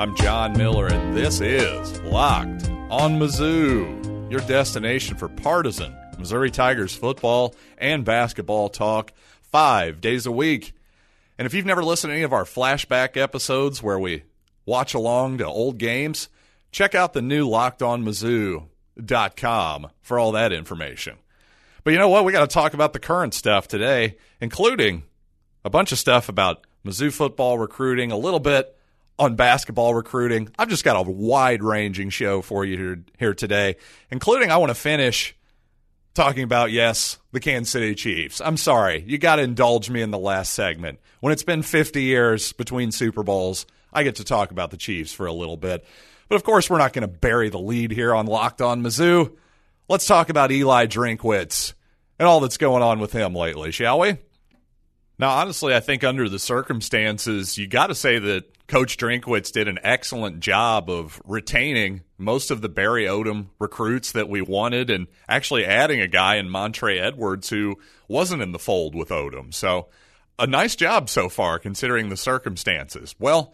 I'm 0.00 0.14
John 0.14 0.56
Miller, 0.56 0.86
and 0.86 1.16
this 1.16 1.40
is 1.40 2.00
Locked 2.02 2.70
on 2.88 3.18
Mizzou, 3.18 4.30
your 4.30 4.38
destination 4.42 5.16
for 5.16 5.28
partisan 5.28 5.92
Missouri 6.16 6.52
Tigers 6.52 6.94
football 6.94 7.56
and 7.78 8.04
basketball 8.04 8.68
talk 8.68 9.12
five 9.42 10.00
days 10.00 10.24
a 10.24 10.30
week. 10.30 10.72
And 11.36 11.46
if 11.46 11.54
you've 11.54 11.66
never 11.66 11.82
listened 11.82 12.12
to 12.12 12.14
any 12.14 12.22
of 12.22 12.32
our 12.32 12.44
flashback 12.44 13.16
episodes 13.16 13.82
where 13.82 13.98
we 13.98 14.22
watch 14.64 14.94
along 14.94 15.38
to 15.38 15.46
old 15.46 15.78
games, 15.78 16.28
check 16.70 16.94
out 16.94 17.12
the 17.12 17.20
new 17.20 17.48
lockedonmizzou.com 17.48 19.88
for 20.00 20.18
all 20.20 20.30
that 20.30 20.52
information. 20.52 21.16
But 21.82 21.92
you 21.92 21.98
know 21.98 22.08
what? 22.08 22.24
We 22.24 22.30
got 22.30 22.48
to 22.48 22.54
talk 22.54 22.72
about 22.72 22.92
the 22.92 23.00
current 23.00 23.34
stuff 23.34 23.66
today, 23.66 24.16
including 24.40 25.02
a 25.64 25.70
bunch 25.70 25.90
of 25.90 25.98
stuff 25.98 26.28
about 26.28 26.68
Mizzou 26.86 27.12
football 27.12 27.58
recruiting, 27.58 28.12
a 28.12 28.16
little 28.16 28.38
bit 28.38 28.76
on 29.18 29.34
basketball 29.34 29.94
recruiting. 29.94 30.50
I've 30.58 30.68
just 30.68 30.84
got 30.84 30.96
a 30.96 31.10
wide 31.10 31.62
ranging 31.62 32.10
show 32.10 32.40
for 32.42 32.64
you 32.64 32.76
here, 32.76 33.04
here 33.18 33.34
today, 33.34 33.76
including 34.10 34.50
I 34.50 34.58
want 34.58 34.70
to 34.70 34.74
finish 34.74 35.34
talking 36.14 36.42
about, 36.42 36.70
yes, 36.70 37.18
the 37.32 37.40
Kansas 37.40 37.70
City 37.70 37.94
Chiefs. 37.94 38.40
I'm 38.40 38.56
sorry, 38.56 39.04
you 39.06 39.18
got 39.18 39.36
to 39.36 39.42
indulge 39.42 39.90
me 39.90 40.02
in 40.02 40.10
the 40.10 40.18
last 40.18 40.52
segment. 40.52 40.98
When 41.20 41.32
it's 41.32 41.42
been 41.42 41.62
50 41.62 42.02
years 42.02 42.52
between 42.52 42.92
Super 42.92 43.22
Bowls, 43.22 43.66
I 43.92 44.02
get 44.02 44.16
to 44.16 44.24
talk 44.24 44.50
about 44.50 44.70
the 44.70 44.76
Chiefs 44.76 45.12
for 45.12 45.26
a 45.26 45.32
little 45.32 45.56
bit. 45.56 45.84
But 46.28 46.36
of 46.36 46.44
course, 46.44 46.68
we're 46.68 46.78
not 46.78 46.92
going 46.92 47.02
to 47.02 47.08
bury 47.08 47.48
the 47.48 47.58
lead 47.58 47.90
here 47.90 48.14
on 48.14 48.26
Locked 48.26 48.60
On 48.60 48.82
Mizzou. 48.82 49.36
Let's 49.88 50.06
talk 50.06 50.28
about 50.28 50.52
Eli 50.52 50.86
Drinkwitz 50.86 51.72
and 52.18 52.28
all 52.28 52.40
that's 52.40 52.58
going 52.58 52.82
on 52.82 53.00
with 53.00 53.12
him 53.12 53.34
lately, 53.34 53.70
shall 53.70 53.98
we? 53.98 54.18
Now, 55.18 55.30
honestly, 55.30 55.74
I 55.74 55.80
think 55.80 56.04
under 56.04 56.28
the 56.28 56.38
circumstances, 56.38 57.58
you 57.58 57.66
got 57.66 57.88
to 57.88 57.94
say 57.94 58.18
that 58.20 58.66
Coach 58.68 58.96
Drinkwitz 58.96 59.50
did 59.50 59.66
an 59.66 59.78
excellent 59.82 60.40
job 60.40 60.88
of 60.88 61.20
retaining 61.24 62.02
most 62.18 62.50
of 62.50 62.60
the 62.60 62.68
Barry 62.68 63.06
Odom 63.06 63.48
recruits 63.58 64.12
that 64.12 64.28
we 64.28 64.42
wanted 64.42 64.90
and 64.90 65.08
actually 65.28 65.64
adding 65.64 66.00
a 66.00 66.06
guy 66.06 66.36
in 66.36 66.48
Montre 66.50 66.98
Edwards 66.98 67.48
who 67.48 67.76
wasn't 68.06 68.42
in 68.42 68.52
the 68.52 68.58
fold 68.58 68.94
with 68.94 69.08
Odom. 69.08 69.52
So, 69.52 69.88
a 70.38 70.46
nice 70.46 70.76
job 70.76 71.08
so 71.08 71.28
far 71.28 71.58
considering 71.58 72.10
the 72.10 72.16
circumstances. 72.16 73.14
Well, 73.18 73.52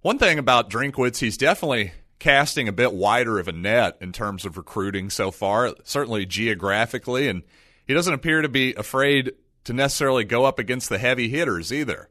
one 0.00 0.18
thing 0.18 0.38
about 0.38 0.70
Drinkwitz, 0.70 1.18
he's 1.18 1.36
definitely 1.36 1.92
casting 2.18 2.68
a 2.68 2.72
bit 2.72 2.92
wider 2.94 3.38
of 3.38 3.48
a 3.48 3.52
net 3.52 3.98
in 4.00 4.12
terms 4.12 4.46
of 4.46 4.56
recruiting 4.56 5.10
so 5.10 5.30
far, 5.30 5.74
certainly 5.84 6.24
geographically, 6.24 7.28
and 7.28 7.42
he 7.86 7.92
doesn't 7.92 8.14
appear 8.14 8.40
to 8.40 8.48
be 8.48 8.72
afraid 8.74 9.32
to 9.64 9.72
necessarily 9.72 10.24
go 10.24 10.44
up 10.44 10.58
against 10.58 10.88
the 10.88 10.98
heavy 10.98 11.28
hitters 11.28 11.72
either. 11.72 12.08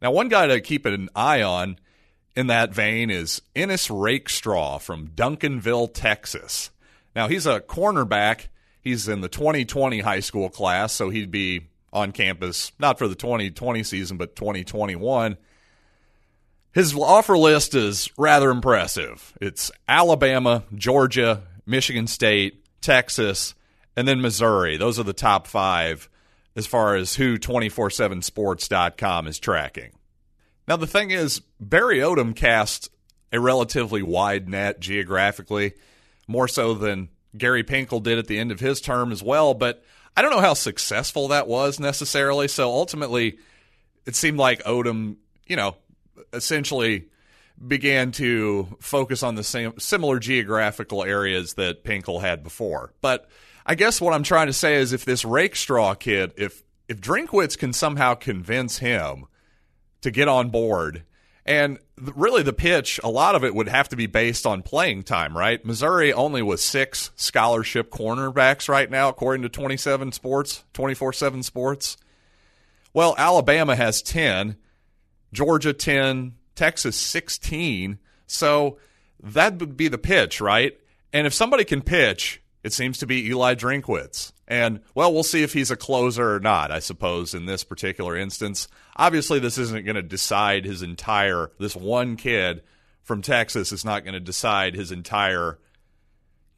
Now, 0.00 0.10
one 0.10 0.28
guy 0.28 0.46
to 0.48 0.60
keep 0.60 0.84
an 0.84 1.08
eye 1.14 1.42
on 1.42 1.78
in 2.34 2.48
that 2.48 2.74
vein 2.74 3.10
is 3.10 3.42
Ennis 3.54 3.90
Rakestraw 3.90 4.78
from 4.78 5.08
Duncanville, 5.08 5.92
Texas. 5.94 6.70
Now, 7.14 7.28
he's 7.28 7.46
a 7.46 7.60
cornerback. 7.60 8.48
He's 8.80 9.08
in 9.08 9.20
the 9.20 9.28
2020 9.28 10.00
high 10.00 10.20
school 10.20 10.48
class, 10.48 10.92
so 10.92 11.10
he'd 11.10 11.30
be 11.30 11.68
on 11.92 12.12
campus 12.12 12.72
not 12.78 12.98
for 12.98 13.06
the 13.06 13.14
2020 13.14 13.82
season, 13.82 14.16
but 14.16 14.34
2021. 14.34 15.36
His 16.72 16.94
offer 16.94 17.36
list 17.36 17.74
is 17.74 18.10
rather 18.16 18.50
impressive. 18.50 19.36
It's 19.40 19.70
Alabama, 19.86 20.64
Georgia, 20.74 21.42
Michigan 21.66 22.06
State, 22.06 22.64
Texas, 22.80 23.54
and 23.94 24.08
then 24.08 24.22
Missouri. 24.22 24.78
Those 24.78 24.98
are 24.98 25.04
the 25.04 25.12
top 25.12 25.46
five 25.46 26.08
as 26.54 26.66
far 26.66 26.96
as 26.96 27.14
who 27.14 27.38
247sports.com 27.38 29.26
is 29.26 29.38
tracking. 29.38 29.92
Now, 30.68 30.76
the 30.76 30.86
thing 30.86 31.10
is, 31.10 31.40
Barry 31.60 31.98
Odom 31.98 32.36
cast 32.36 32.90
a 33.32 33.40
relatively 33.40 34.02
wide 34.02 34.48
net 34.48 34.80
geographically, 34.80 35.74
more 36.28 36.46
so 36.46 36.74
than 36.74 37.08
Gary 37.36 37.64
Pinkel 37.64 38.02
did 38.02 38.18
at 38.18 38.26
the 38.26 38.38
end 38.38 38.52
of 38.52 38.60
his 38.60 38.80
term 38.80 39.10
as 39.10 39.22
well. 39.22 39.54
But 39.54 39.82
I 40.16 40.22
don't 40.22 40.30
know 40.30 40.40
how 40.40 40.54
successful 40.54 41.28
that 41.28 41.48
was 41.48 41.80
necessarily. 41.80 42.48
So 42.48 42.70
ultimately, 42.70 43.38
it 44.06 44.14
seemed 44.14 44.38
like 44.38 44.62
Odom, 44.64 45.16
you 45.46 45.56
know, 45.56 45.76
essentially 46.32 47.08
began 47.66 48.12
to 48.12 48.76
focus 48.80 49.22
on 49.22 49.34
the 49.34 49.44
same 49.44 49.78
similar 49.78 50.18
geographical 50.18 51.04
areas 51.04 51.54
that 51.54 51.84
Pinkel 51.84 52.20
had 52.20 52.42
before. 52.42 52.92
But 53.00 53.28
I 53.64 53.74
guess 53.74 54.00
what 54.00 54.14
I'm 54.14 54.22
trying 54.22 54.48
to 54.48 54.52
say 54.52 54.76
is 54.76 54.92
if 54.92 55.04
this 55.04 55.24
Rakestraw 55.24 55.94
kid, 55.94 56.32
if 56.36 56.62
if 56.88 57.00
Drinkwitz 57.00 57.56
can 57.56 57.72
somehow 57.72 58.14
convince 58.14 58.78
him 58.78 59.26
to 60.02 60.10
get 60.10 60.28
on 60.28 60.50
board, 60.50 61.04
and 61.44 61.78
really 61.96 62.42
the 62.42 62.52
pitch, 62.52 63.00
a 63.02 63.08
lot 63.08 63.34
of 63.34 63.44
it 63.44 63.54
would 63.54 63.68
have 63.68 63.88
to 63.90 63.96
be 63.96 64.06
based 64.06 64.46
on 64.46 64.62
playing 64.62 65.04
time, 65.04 65.36
right? 65.36 65.64
Missouri 65.64 66.12
only 66.12 66.42
with 66.42 66.60
six 66.60 67.10
scholarship 67.16 67.90
cornerbacks 67.90 68.68
right 68.68 68.90
now, 68.90 69.08
according 69.08 69.42
to 69.42 69.48
27 69.48 70.12
Sports, 70.12 70.64
24 70.72 71.12
7 71.12 71.42
Sports. 71.42 71.96
Well, 72.94 73.14
Alabama 73.16 73.74
has 73.74 74.02
10, 74.02 74.56
Georgia 75.32 75.72
10, 75.72 76.34
Texas 76.54 76.96
16. 76.96 77.98
So 78.26 78.78
that 79.22 79.58
would 79.58 79.76
be 79.76 79.88
the 79.88 79.98
pitch, 79.98 80.40
right? 80.40 80.78
And 81.12 81.26
if 81.26 81.32
somebody 81.32 81.64
can 81.64 81.80
pitch, 81.82 82.41
it 82.62 82.72
seems 82.72 82.98
to 82.98 83.06
be 83.06 83.26
Eli 83.26 83.54
Drinkwitz. 83.54 84.32
And, 84.46 84.80
well, 84.94 85.12
we'll 85.12 85.22
see 85.22 85.42
if 85.42 85.52
he's 85.52 85.70
a 85.70 85.76
closer 85.76 86.34
or 86.34 86.40
not, 86.40 86.70
I 86.70 86.78
suppose, 86.78 87.34
in 87.34 87.46
this 87.46 87.64
particular 87.64 88.16
instance. 88.16 88.68
Obviously, 88.96 89.38
this 89.38 89.58
isn't 89.58 89.84
going 89.84 89.96
to 89.96 90.02
decide 90.02 90.64
his 90.64 90.82
entire, 90.82 91.50
this 91.58 91.74
one 91.74 92.16
kid 92.16 92.62
from 93.02 93.22
Texas 93.22 93.72
is 93.72 93.84
not 93.84 94.04
going 94.04 94.14
to 94.14 94.20
decide 94.20 94.74
his 94.74 94.92
entire 94.92 95.58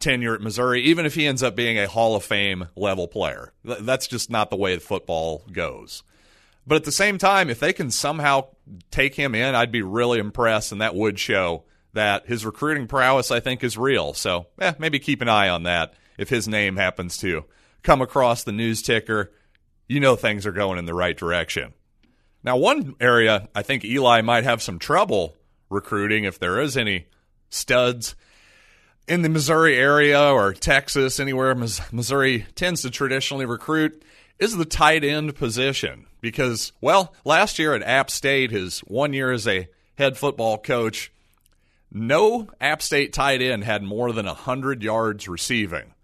tenure 0.01 0.35
at 0.35 0.41
Missouri, 0.41 0.83
even 0.83 1.07
if 1.07 1.15
he 1.15 1.27
ends 1.27 1.43
up 1.43 1.57
being 1.57 1.79
a 1.79 1.89
Hall 1.89 2.17
of 2.17 2.25
Fame 2.25 2.69
level 2.77 3.09
player. 3.09 3.53
That's 3.65 4.07
just 4.07 4.29
not 4.29 4.51
the 4.51 4.57
way 4.57 4.79
football 4.79 5.45
goes. 5.51 6.03
But 6.67 6.77
at 6.77 6.85
the 6.85 6.93
same 6.93 7.19
time, 7.19 7.49
if 7.49 7.61
they 7.61 7.73
can 7.73 7.91
somehow 7.91 8.49
take 8.91 9.15
him 9.15 9.35
in, 9.35 9.55
I'd 9.55 9.73
be 9.73 9.83
really 9.83 10.19
impressed, 10.19 10.73
and 10.73 10.81
that 10.81 10.95
would 10.95 11.19
show 11.19 11.65
that 11.95 12.27
his 12.27 12.45
recruiting 12.45 12.87
prowess, 12.87 13.31
I 13.31 13.41
think, 13.41 13.65
is 13.65 13.79
real. 13.79 14.15
So 14.15 14.47
eh, 14.61 14.75
maybe 14.79 14.99
keep 14.99 15.21
an 15.23 15.29
eye 15.29 15.49
on 15.49 15.63
that 15.65 15.95
if 16.19 16.29
his 16.29 16.47
name 16.47 16.77
happens 16.77 17.19
to 17.19 17.45
come 17.83 18.03
across 18.03 18.45
the 18.45 18.53
news 18.53 18.83
ticker. 18.83 19.33
You 19.89 20.01
know 20.01 20.17
things 20.17 20.47
are 20.47 20.53
going 20.53 20.79
in 20.79 20.87
the 20.87 20.95
right 20.95 21.17
direction. 21.17 21.75
Now, 22.43 22.57
one 22.57 22.95
area 23.01 23.49
I 23.55 23.63
think 23.63 23.85
Eli 23.85 24.21
might 24.21 24.45
have 24.45 24.63
some 24.63 24.79
trouble 24.79 25.37
recruiting 25.71 26.25
if 26.25 26.39
there 26.39 26.61
is 26.61 26.77
any 26.77 27.07
studs 27.49 28.15
in 29.07 29.23
the 29.23 29.29
Missouri 29.29 29.77
area 29.77 30.21
or 30.21 30.53
Texas, 30.53 31.21
anywhere 31.21 31.55
Missouri 31.55 32.47
tends 32.55 32.83
to 32.83 32.91
traditionally 32.91 33.47
recruit, 33.47 34.03
is 34.39 34.57
the 34.57 34.65
tight 34.65 35.05
end 35.05 35.35
position. 35.37 36.07
Because, 36.21 36.73
well, 36.81 37.15
last 37.25 37.59
year 37.59 37.75
at 37.75 37.83
App 37.83 38.11
State, 38.11 38.51
his 38.51 38.81
one 38.81 39.13
year 39.13 39.31
as 39.31 39.47
a 39.47 39.69
head 39.97 40.17
football 40.17 40.59
coach, 40.59 41.13
no 41.95 42.49
App 42.61 42.83
State 42.83 43.13
tight 43.13 43.41
end 43.41 43.65
had 43.65 43.83
more 43.83 44.13
than 44.13 44.27
100 44.27 44.83
yards 44.83 45.29
receiving. 45.29 45.95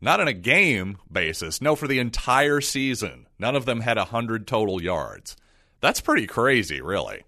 Not 0.00 0.20
on 0.20 0.28
a 0.28 0.32
game 0.32 0.98
basis, 1.10 1.60
no, 1.60 1.74
for 1.74 1.88
the 1.88 1.98
entire 1.98 2.60
season. 2.60 3.26
None 3.38 3.56
of 3.56 3.64
them 3.64 3.80
had 3.80 3.96
100 3.96 4.46
total 4.46 4.82
yards. 4.82 5.36
That's 5.80 6.00
pretty 6.00 6.26
crazy, 6.26 6.80
really. 6.80 7.22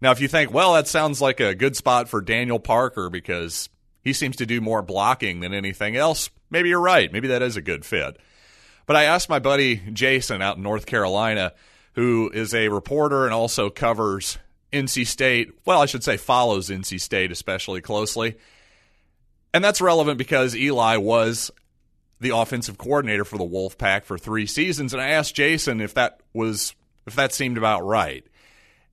Now, 0.00 0.10
if 0.10 0.20
you 0.20 0.28
think, 0.28 0.52
well, 0.52 0.74
that 0.74 0.88
sounds 0.88 1.20
like 1.20 1.40
a 1.40 1.54
good 1.54 1.76
spot 1.76 2.08
for 2.08 2.20
Daniel 2.20 2.58
Parker 2.58 3.10
because 3.10 3.68
he 4.02 4.12
seems 4.14 4.36
to 4.36 4.46
do 4.46 4.60
more 4.60 4.82
blocking 4.82 5.40
than 5.40 5.52
anything 5.52 5.96
else, 5.96 6.30
maybe 6.50 6.70
you're 6.70 6.80
right. 6.80 7.12
Maybe 7.12 7.28
that 7.28 7.42
is 7.42 7.56
a 7.56 7.62
good 7.62 7.84
fit. 7.84 8.16
But 8.86 8.96
I 8.96 9.04
asked 9.04 9.28
my 9.28 9.38
buddy 9.38 9.76
Jason 9.92 10.40
out 10.40 10.56
in 10.56 10.62
North 10.62 10.86
Carolina, 10.86 11.52
who 11.94 12.30
is 12.32 12.54
a 12.54 12.68
reporter 12.68 13.26
and 13.26 13.34
also 13.34 13.68
covers 13.68 14.38
NC 14.72 15.06
State, 15.06 15.52
well, 15.64 15.80
I 15.80 15.86
should 15.86 16.04
say 16.04 16.16
follows 16.16 16.70
NC 16.70 17.00
State 17.00 17.32
especially 17.32 17.80
closely. 17.80 18.36
And 19.52 19.64
that's 19.64 19.80
relevant 19.80 20.18
because 20.18 20.54
Eli 20.54 20.96
was 20.96 21.50
the 22.20 22.36
offensive 22.36 22.78
coordinator 22.78 23.24
for 23.24 23.38
the 23.38 23.44
Wolfpack 23.44 24.04
for 24.04 24.18
3 24.18 24.46
seasons 24.46 24.92
and 24.92 25.02
I 25.02 25.08
asked 25.08 25.34
Jason 25.34 25.80
if 25.80 25.94
that 25.94 26.20
was 26.32 26.74
if 27.06 27.14
that 27.16 27.32
seemed 27.32 27.56
about 27.56 27.84
right. 27.84 28.24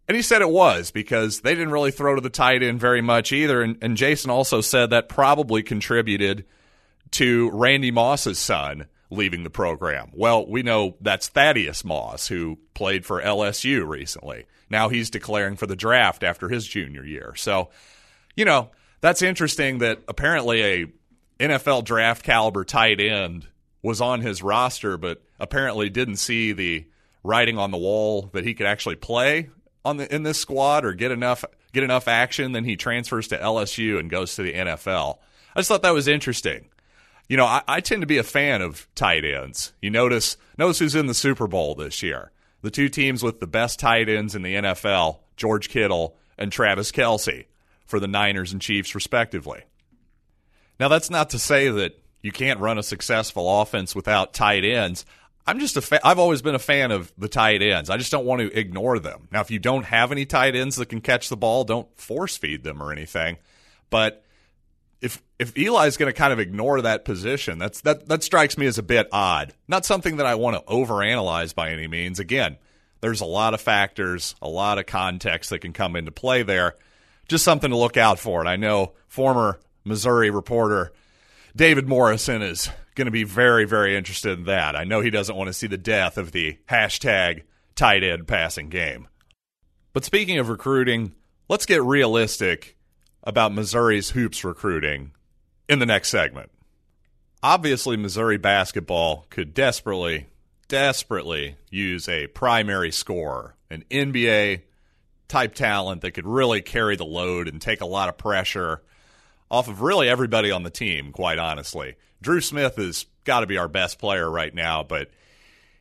And 0.08 0.16
he 0.16 0.24
said 0.24 0.42
it 0.42 0.50
was 0.50 0.92
because 0.92 1.42
they 1.42 1.54
didn't 1.54 1.72
really 1.74 1.92
throw 1.92 2.16
to 2.16 2.22
the 2.22 2.30
tight 2.30 2.64
end 2.64 2.80
very 2.80 3.02
much 3.02 3.34
either 3.34 3.62
and, 3.62 3.78
and 3.82 3.98
Jason 3.98 4.32
also 4.32 4.62
said 4.62 4.92
that 4.92 5.10
probably 5.10 5.62
contributed 5.62 6.46
to 7.12 7.52
Randy 7.52 7.92
Moss's 7.92 8.40
son 8.40 8.86
leaving 9.10 9.44
the 9.44 9.50
program. 9.50 10.12
Well, 10.14 10.46
we 10.46 10.64
know 10.64 10.98
that's 11.02 11.28
Thaddeus 11.28 11.86
Moss 11.86 12.28
who 12.28 12.60
played 12.74 13.06
for 13.06 13.22
LSU 13.22 13.88
recently. 13.88 14.46
Now 14.70 14.90
he's 14.90 15.10
declaring 15.10 15.56
for 15.56 15.66
the 15.66 15.76
draft 15.76 16.24
after 16.24 16.50
his 16.50 16.68
junior 16.68 17.06
year. 17.06 17.34
So, 17.36 17.70
you 18.36 18.46
know, 18.46 18.72
that's 19.02 19.22
interesting 19.22 19.78
that 19.80 20.00
apparently 20.08 20.64
a 20.64 20.86
NFL 21.40 21.86
draft 21.86 22.24
caliber 22.24 22.66
tight 22.66 23.00
end 23.00 23.48
was 23.82 24.02
on 24.02 24.22
his 24.22 24.44
roster, 24.44 24.98
but 24.98 25.22
apparently 25.40 25.90
didn't 25.90 26.18
see 26.18 26.52
the 26.52 26.86
writing 27.24 27.58
on 27.58 27.72
the 27.72 27.78
wall 27.78 28.30
that 28.34 28.44
he 28.44 28.54
could 28.54 28.66
actually 28.66 28.96
play 28.96 29.50
on 29.86 29.98
the 29.98 30.14
in 30.14 30.24
this 30.24 30.40
squad 30.40 30.84
or 30.84 30.94
get 30.94 31.12
enough 31.12 31.46
get 31.74 31.84
enough 31.84 32.08
action, 32.08 32.52
then 32.52 32.66
he 32.66 32.76
transfers 32.76 33.28
to 33.30 33.38
LSU 33.38 34.00
and 34.00 34.10
goes 34.10 34.36
to 34.36 34.44
the 34.44 34.54
NFL. 34.54 35.20
I 35.56 35.60
just 35.60 35.70
thought 35.70 35.84
that 35.84 35.94
was 35.94 36.08
interesting. 36.08 36.70
You 37.28 37.38
know, 37.38 37.46
I, 37.46 37.62
I 37.68 37.80
tend 37.82 38.02
to 38.02 38.08
be 38.08 38.18
a 38.18 38.24
fan 38.24 38.62
of 38.62 38.88
tight 38.96 39.26
ends. 39.26 39.74
You 39.82 39.90
notice 39.90 40.38
notice 40.58 40.80
who's 40.80 40.96
in 40.96 41.08
the 41.08 41.14
Super 41.14 41.48
Bowl 41.48 41.76
this 41.76 42.02
year. 42.02 42.32
The 42.62 42.72
two 42.72 42.90
teams 42.90 43.22
with 43.22 43.40
the 43.40 43.48
best 43.48 43.80
tight 43.80 44.10
ends 44.10 44.36
in 44.36 44.42
the 44.42 44.56
NFL, 44.56 45.20
George 45.36 45.70
Kittle 45.70 46.18
and 46.38 46.52
Travis 46.52 46.92
Kelce, 46.92 47.46
for 47.86 48.00
the 48.00 48.08
Niners 48.08 48.52
and 48.52 48.62
Chiefs, 48.62 48.96
respectively. 48.96 49.64
Now, 50.80 50.88
that's 50.88 51.10
not 51.10 51.32
to 51.32 51.40
say 51.40 51.70
that 51.70 52.00
you 52.22 52.32
can't 52.32 52.60
run 52.60 52.78
a 52.78 52.84
successful 52.84 53.62
offense 53.62 53.96
without 53.96 54.34
tight 54.34 54.64
ends. 54.64 55.06
I'm 55.46 55.60
just 55.60 55.78
a 55.78 55.82
fa- 55.82 56.06
I've 56.06 56.20
always 56.20 56.42
been 56.42 56.56
a 56.56 56.60
fan 56.60 56.92
of 56.92 57.12
the 57.18 57.30
tight 57.30 57.62
ends. 57.62 57.90
I 57.90 57.98
just 57.98 58.12
don't 58.12 58.26
want 58.26 58.42
to 58.42 58.58
ignore 58.58 59.00
them. 59.00 59.28
Now, 59.32 59.42
if 59.42 59.50
you 59.50 59.60
don't 59.60 59.86
have 59.86 60.12
any 60.12 60.26
tight 60.26 60.56
ends 60.56 60.76
that 60.76 60.90
can 60.90 61.02
catch 61.02 61.30
the 61.30 61.38
ball, 61.38 61.64
don't 61.64 61.88
force 61.98 62.38
feed 62.38 62.64
them 62.64 62.84
or 62.84 62.92
anything. 62.92 63.38
But 63.90 64.24
if 65.02 65.22
if 65.40 65.56
Eli's 65.58 65.98
going 65.98 66.12
to 66.12 66.18
kind 66.18 66.34
of 66.34 66.40
ignore 66.40 66.82
that 66.82 67.06
position, 67.06 67.60
that's 67.60 67.82
that 67.82 68.08
that 68.08 68.24
strikes 68.24 68.58
me 68.58 68.66
as 68.66 68.78
a 68.78 68.84
bit 68.84 69.08
odd. 69.12 69.54
Not 69.68 69.86
something 69.86 70.18
that 70.18 70.26
I 70.26 70.36
want 70.36 70.58
to 70.58 70.74
overanalyze 70.74 71.54
by 71.54 71.72
any 71.72 71.88
means. 71.88 72.20
Again, 72.20 72.58
there's 73.02 73.22
a 73.22 73.26
lot 73.26 73.54
of 73.54 73.62
factors, 73.62 74.36
a 74.42 74.50
lot 74.50 74.80
of 74.80 74.86
context 74.86 75.50
that 75.52 75.60
can 75.60 75.74
come 75.74 75.96
into 75.96 76.12
play 76.12 76.44
there. 76.44 76.76
Just 77.28 77.44
something 77.44 77.70
to 77.70 77.78
look 77.78 77.98
out 77.98 78.20
for. 78.20 78.40
And 78.40 78.50
I 78.50 78.56
know 78.56 78.94
former 79.08 79.60
Missouri 79.84 80.30
reporter 80.30 80.94
David 81.56 81.88
Morrison 81.88 82.42
is 82.42 82.70
going 82.96 83.06
to 83.06 83.12
be 83.12 83.24
very, 83.24 83.66
very 83.66 83.96
interested 83.96 84.38
in 84.38 84.46
that. 84.46 84.76
I 84.76 84.84
know 84.84 85.02
he 85.02 85.10
doesn't 85.10 85.36
want 85.36 85.48
to 85.48 85.54
see 85.54 85.68
the 85.68 85.78
death 85.78 86.18
of 86.18 86.32
the 86.32 86.58
hashtag 86.70 87.44
tight 87.76 88.04
end 88.04 88.28
passing 88.28 88.70
game. 88.70 89.08
But 89.92 90.06
speaking 90.06 90.38
of 90.38 90.50
recruiting, 90.50 91.16
let's 91.50 91.66
get 91.66 91.82
realistic 91.84 92.77
about 93.28 93.54
Missouri's 93.54 94.12
hoops 94.12 94.46
recruiting 94.46 95.12
in 95.68 95.80
the 95.80 95.86
next 95.86 96.08
segment. 96.08 96.50
Obviously, 97.44 97.98
Missouri 97.98 98.38
basketball 98.38 99.26
could 99.30 99.54
desperately, 99.54 100.28
desperately 100.70 101.58
use 101.70 102.08
a 102.08 102.28
primary 102.28 102.90
scorer, 102.90 103.58
an 103.70 103.84
NBA 103.92 104.62
type 105.28 105.56
talent 105.56 106.02
that 106.02 106.12
could 106.12 106.26
really 106.26 106.62
carry 106.62 106.96
the 106.96 107.04
load 107.04 107.50
and 107.50 107.62
take 107.62 107.82
a 107.82 107.86
lot 107.86 108.08
of 108.08 108.18
pressure 108.18 108.82
off 109.52 109.68
of 109.68 109.82
really 109.82 110.08
everybody 110.08 110.50
on 110.50 110.64
the 110.64 110.70
team, 110.70 111.12
quite 111.12 111.38
honestly. 111.38 111.96
Dru 112.22 112.40
Smith 112.40 112.78
has 112.78 113.08
got 113.26 113.42
to 113.42 113.46
be 113.46 113.58
our 113.58 113.68
best 113.68 114.00
player 114.00 114.32
right 114.32 114.56
now, 114.56 114.84
but 114.84 115.10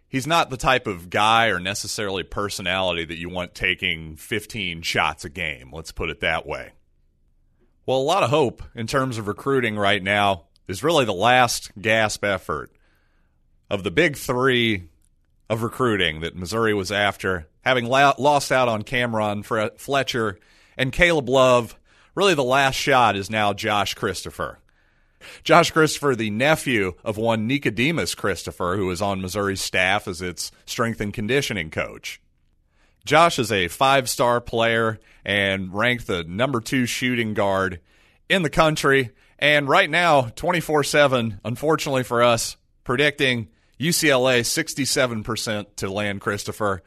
he's 0.08 0.26
not 0.26 0.50
the 0.50 0.56
type 0.56 0.88
of 0.88 1.10
guy 1.10 1.46
or 1.46 1.60
necessarily 1.60 2.25
personality 2.25 3.04
that 3.04 3.19
you 3.19 3.28
want 3.28 3.54
taking 3.54 4.16
15 4.16 4.82
shots 4.82 5.25
a 5.25 5.28
game. 5.28 5.70
Let's 5.72 5.93
put 5.93 6.10
it 6.10 6.19
that 6.20 6.44
way. 6.44 6.72
Well, 7.86 7.98
a 7.98 8.02
lot 8.02 8.24
of 8.24 8.30
hope 8.30 8.64
in 8.74 8.88
terms 8.88 9.16
of 9.16 9.28
recruiting 9.28 9.76
right 9.76 10.02
now 10.02 10.46
is 10.66 10.82
really 10.82 11.04
the 11.04 11.14
last 11.14 11.70
gasp 11.80 12.24
effort 12.24 12.72
of 13.70 13.84
the 13.84 13.92
big 13.92 14.16
three 14.16 14.88
of 15.48 15.62
recruiting 15.62 16.20
that 16.20 16.34
Missouri 16.34 16.74
was 16.74 16.90
after, 16.90 17.46
having 17.64 17.86
la- 17.86 18.14
lost 18.18 18.50
out 18.50 18.66
on 18.66 18.82
Cam'Ron 18.82 19.44
Fletcher 19.78 20.40
and 20.76 20.92
Caleb 20.92 21.28
Love. 21.28 21.78
Really, 22.16 22.34
the 22.34 22.42
last 22.42 22.74
shot 22.74 23.14
is 23.14 23.30
now 23.30 23.52
Josh 23.52 23.94
Christopher. 23.94 24.58
Josh 25.44 25.70
Christopher, 25.70 26.16
the 26.16 26.30
nephew 26.30 26.94
of 27.04 27.16
one 27.16 27.46
Nicodemus 27.46 28.16
Christopher, 28.16 28.76
who 28.76 28.90
is 28.90 29.00
on 29.00 29.22
Missouri's 29.22 29.60
staff 29.60 30.08
as 30.08 30.20
its 30.20 30.50
strength 30.64 31.00
and 31.00 31.14
conditioning 31.14 31.70
coach. 31.70 32.20
Josh 33.06 33.38
is 33.38 33.53
a 33.53 33.69
five 33.69 34.08
star 34.08 34.41
player 34.41 34.99
and 35.25 35.73
ranked 35.73 36.06
the 36.06 36.25
number 36.25 36.61
two 36.61 36.87
shooting 36.87 37.35
guard 37.35 37.81
in 38.29 38.43
the 38.43 38.50
country. 38.50 39.12
And 39.38 39.69
right 39.69 39.88
now, 39.88 40.23
24 40.35 40.85
7, 40.85 41.41
unfortunately 41.44 42.03
for 42.03 42.23
us, 42.23 42.56
predicting 42.85 43.49
UCLA 43.79 44.41
67% 44.41 45.76
to 45.76 45.91
land 45.91 46.20
Christopher 46.20 46.82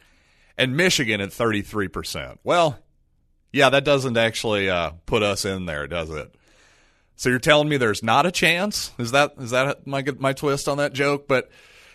and 0.58 0.76
Michigan 0.76 1.22
at 1.22 1.30
33%. 1.30 2.40
Well, 2.44 2.78
yeah, 3.54 3.70
that 3.70 3.86
doesn't 3.86 4.18
actually 4.18 4.70
uh, 4.70 4.92
put 5.06 5.24
us 5.24 5.46
in 5.46 5.66
there, 5.66 5.88
does 5.88 6.10
it? 6.10 6.36
So 7.16 7.30
you're 7.30 7.40
telling 7.40 7.70
me 7.70 7.78
there's 7.78 8.04
not 8.04 8.26
a 8.26 8.32
chance? 8.32 8.92
Is 8.98 9.12
that 9.12 9.34
is 9.40 9.52
that 9.52 9.86
my 9.86 10.06
my 10.18 10.34
twist 10.34 10.68
on 10.68 10.78
that 10.78 10.94
joke? 10.94 11.28
But 11.28 11.50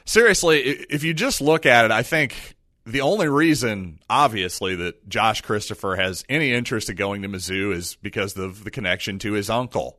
seriously, 0.05 0.61
if 0.61 1.03
you 1.03 1.15
just 1.15 1.41
look 1.41 1.65
at 1.67 1.85
it, 1.85 1.91
I 1.91 2.03
think 2.03 2.53
the 2.86 3.00
only 3.00 3.28
reason, 3.28 4.00
obviously, 4.10 4.75
that 4.76 5.08
Josh 5.08 5.40
Christopher 5.40 5.96
has 5.96 6.25
any 6.28 6.52
interest 6.52 6.90
in 6.90 6.96
going 6.96 7.22
to 7.22 7.28
Mizzou 7.28 7.72
is 7.75 7.96
because 7.96 8.36
of 8.36 8.64
the 8.64 8.70
connection 8.70 9.19
to 9.20 9.32
his 9.32 9.48
uncle. 9.48 9.98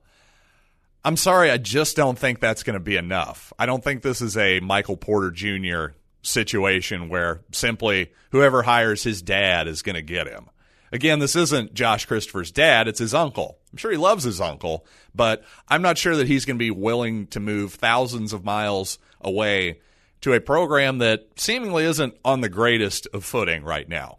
I'm 1.03 1.17
sorry, 1.17 1.51
I 1.51 1.57
just 1.57 1.95
don't 1.95 2.17
think 2.17 2.39
that's 2.39 2.63
going 2.63 2.75
to 2.75 2.79
be 2.79 2.95
enough. 2.95 3.53
I 3.57 3.65
don't 3.65 3.83
think 3.83 4.01
this 4.01 4.21
is 4.21 4.37
a 4.37 4.59
Michael 4.59 4.97
Porter 4.97 5.31
Jr. 5.31 5.95
situation 6.21 7.09
where 7.09 7.41
simply 7.51 8.11
whoever 8.31 8.63
hires 8.63 9.03
his 9.03 9.21
dad 9.21 9.67
is 9.67 9.81
going 9.81 9.95
to 9.95 10.01
get 10.01 10.27
him. 10.27 10.49
Again, 10.91 11.19
this 11.19 11.35
isn't 11.35 11.73
Josh 11.73 12.05
Christopher's 12.05 12.51
dad, 12.51 12.87
it's 12.87 12.99
his 12.99 13.13
uncle. 13.13 13.57
I'm 13.71 13.77
sure 13.77 13.91
he 13.91 13.97
loves 13.97 14.23
his 14.23 14.39
uncle, 14.39 14.85
but 15.13 15.43
I'm 15.67 15.81
not 15.81 15.97
sure 15.97 16.15
that 16.15 16.27
he's 16.27 16.45
going 16.45 16.57
to 16.57 16.63
be 16.63 16.71
willing 16.71 17.27
to 17.27 17.39
move 17.39 17.73
thousands 17.73 18.31
of 18.31 18.45
miles 18.45 18.97
away 19.21 19.79
to 20.25 20.33
a 20.33 20.41
program 20.41 20.97
that 20.97 21.27
seemingly 21.35 21.83
isn't 21.83 22.17
on 22.25 22.41
the 22.41 22.49
greatest 22.49 23.07
of 23.13 23.23
footing 23.23 23.63
right 23.63 23.87
now. 23.87 24.17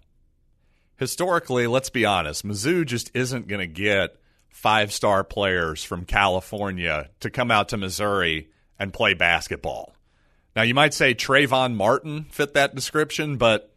Historically, 0.99 1.67
let's 1.67 1.91
be 1.91 2.05
honest, 2.05 2.47
Mizzou 2.47 2.87
just 2.87 3.11
isn't 3.12 3.49
going 3.49 3.58
to 3.58 3.67
get 3.67 4.17
five 4.49 4.93
star 4.93 5.25
players 5.25 5.82
from 5.82 6.05
California 6.05 7.11
to 7.19 7.29
come 7.29 7.50
out 7.50 7.70
to 7.70 7.76
Missouri 7.76 8.47
and 8.79 8.93
play 8.93 9.14
basketball. 9.14 9.97
Now, 10.55 10.62
you 10.62 10.75
might 10.75 10.94
say 10.94 11.12
Trayvon 11.12 11.75
Martin 11.75 12.26
fit 12.31 12.55
that 12.55 12.76
description, 12.76 13.37
but 13.37 13.75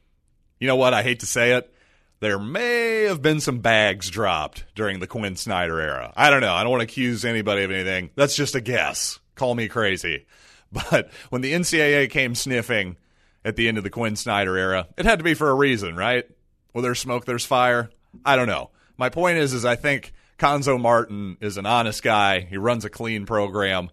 you 0.60 0.68
know 0.68 0.76
what? 0.76 0.94
I 0.94 1.02
hate 1.02 1.22
to 1.22 1.26
say 1.26 1.54
it 1.54 1.74
there 2.20 2.38
may 2.38 3.06
have 3.06 3.24
been 3.24 3.40
some 3.40 3.58
bags 3.58 4.08
dropped 4.08 4.66
during 4.76 5.00
the 5.00 5.08
Quin 5.08 5.36
Snyder 5.36 5.80
era. 5.82 6.14
I 6.16 6.30
don't 6.30 6.42
know. 6.42 6.54
I 6.54 6.62
don't 6.62 6.72
want 6.72 6.82
to 6.82 6.92
accuse 6.92 7.26
anybody 7.26 7.64
of 7.64 7.72
anything. 7.72 8.12
That's 8.14 8.36
just 8.36 8.54
a 8.54 8.62
guess. 8.62 9.18
Call 9.34 9.56
me 9.56 9.68
crazy. 9.68 10.28
But 10.92 11.10
when 11.30 11.42
the 11.42 11.54
NCAA 11.54 12.10
came 12.12 12.36
sniffing 12.36 12.98
at 13.44 13.56
the 13.56 13.68
end 13.68 13.78
of 13.78 13.84
the 13.84 13.90
Quin 13.90 14.16
Snyder 14.16 14.56
era, 14.56 14.88
it 14.98 15.06
had 15.06 15.18
to 15.20 15.24
be 15.24 15.34
for 15.34 15.50
a 15.50 15.56
reason, 15.56 15.96
right? 15.96 16.26
Well, 16.74 16.84
there's 16.84 17.00
smoke, 17.00 17.26
there's 17.26 17.46
fire. 17.46 17.90
I 18.24 18.36
don't 18.36 18.48
know. 18.48 18.70
My 18.98 19.10
point 19.10 19.40
is, 19.40 19.54
is 19.54 19.66
I 19.66 19.76
think 19.76 20.14
Cuonzo 20.38 20.80
Martin 20.80 21.38
is 21.42 21.58
an 21.58 21.66
honest 21.66 22.04
guy. 22.04 22.42
He 22.42 22.58
runs 22.58 22.86
a 22.86 22.90
clean 22.90 23.26
program. 23.26 23.90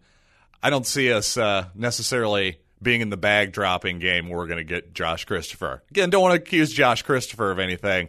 I 0.62 0.70
don't 0.70 0.86
see 0.86 1.12
us 1.12 1.36
uh, 1.36 1.68
necessarily 1.74 2.58
being 2.82 3.00
in 3.00 3.10
the 3.10 3.16
bag 3.16 3.52
dropping 3.52 3.98
game, 3.98 4.28
where 4.28 4.38
we're 4.38 4.46
going 4.46 4.58
to 4.58 4.64
get 4.64 4.92
Josh 4.92 5.24
Christopher. 5.24 5.82
Again, 5.90 6.10
don't 6.10 6.22
want 6.22 6.34
to 6.34 6.42
accuse 6.42 6.72
Josh 6.72 7.02
Christopher 7.02 7.50
of 7.50 7.58
anything. 7.58 8.08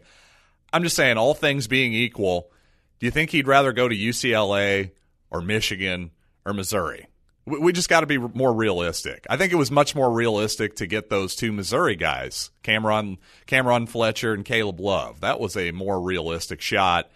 I'm 0.73 0.83
just 0.83 0.95
saying, 0.95 1.17
all 1.17 1.33
things 1.33 1.67
being 1.67 1.93
equal, 1.93 2.51
do 2.99 3.05
you 3.05 3.11
think 3.11 3.31
he'd 3.31 3.47
rather 3.47 3.71
go 3.71 3.87
to 3.87 3.95
UCLA 3.95 4.91
or 5.31 5.41
Michigan 5.41 6.11
or 6.45 6.53
Missouri? 6.53 7.07
We 7.47 7.71
just 7.71 7.87
got 7.87 8.01
to 8.01 8.07
be 8.07 8.17
more 8.17 8.53
realistic. 8.53 9.25
I 9.29 9.37
think 9.37 9.53
it 9.53 9.57
was 9.57 9.71
much 9.71 9.95
more 9.95 10.11
realistic 10.11 10.75
to 10.75 10.85
get 10.85 11.09
those 11.09 11.33
two 11.33 11.53
Missouri 11.53 11.95
guys, 11.95 12.51
Cameron 12.61 13.19
Cam'Ron 13.47 13.87
Fletcher 13.87 14.33
and 14.33 14.43
Caleb 14.43 14.81
Love. 14.81 15.21
That 15.21 15.39
was 15.39 15.55
a 15.55 15.71
more 15.71 16.01
realistic 16.01 16.59
shot. 16.59 17.09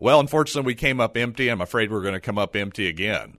Well, 0.00 0.20
unfortunately, 0.20 0.66
we 0.66 0.74
came 0.74 1.00
up 1.00 1.18
empty. 1.18 1.50
I'm 1.50 1.60
afraid 1.60 1.90
we're 1.90 2.00
going 2.00 2.14
to 2.14 2.20
come 2.20 2.38
up 2.38 2.56
empty 2.56 2.88
again. 2.88 3.36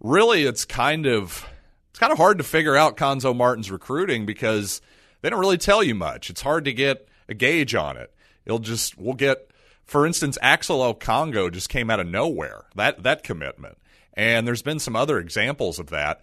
Really, 0.00 0.42
it's 0.42 0.64
kind 0.64 1.06
of 1.06 1.48
it's 1.90 1.98
kind 2.00 2.10
of 2.10 2.18
hard 2.18 2.38
to 2.38 2.44
figure 2.44 2.74
out 2.74 2.96
Cuonzo 2.96 3.36
Martin's 3.36 3.70
recruiting 3.70 4.26
because 4.26 4.80
they 5.20 5.30
don't 5.30 5.38
really 5.38 5.58
tell 5.58 5.82
you 5.82 5.94
much. 5.94 6.28
It's 6.28 6.42
hard 6.42 6.64
to 6.64 6.72
get 6.72 7.06
a 7.28 7.34
gauge 7.34 7.74
on 7.76 7.96
it. 7.96 8.12
It'll 8.44 8.58
just 8.58 8.98
we'll 8.98 9.14
get, 9.14 9.50
for 9.84 10.06
instance, 10.06 10.38
Axel 10.42 10.92
Congo 10.94 11.50
just 11.50 11.68
came 11.68 11.88
out 11.88 12.00
of 12.00 12.08
nowhere. 12.08 12.64
That 12.74 13.04
that 13.04 13.22
commitment, 13.22 13.78
and 14.14 14.46
there's 14.46 14.62
been 14.62 14.78
some 14.78 14.96
other 14.96 15.18
examples 15.18 15.78
of 15.78 15.90
that. 15.90 16.22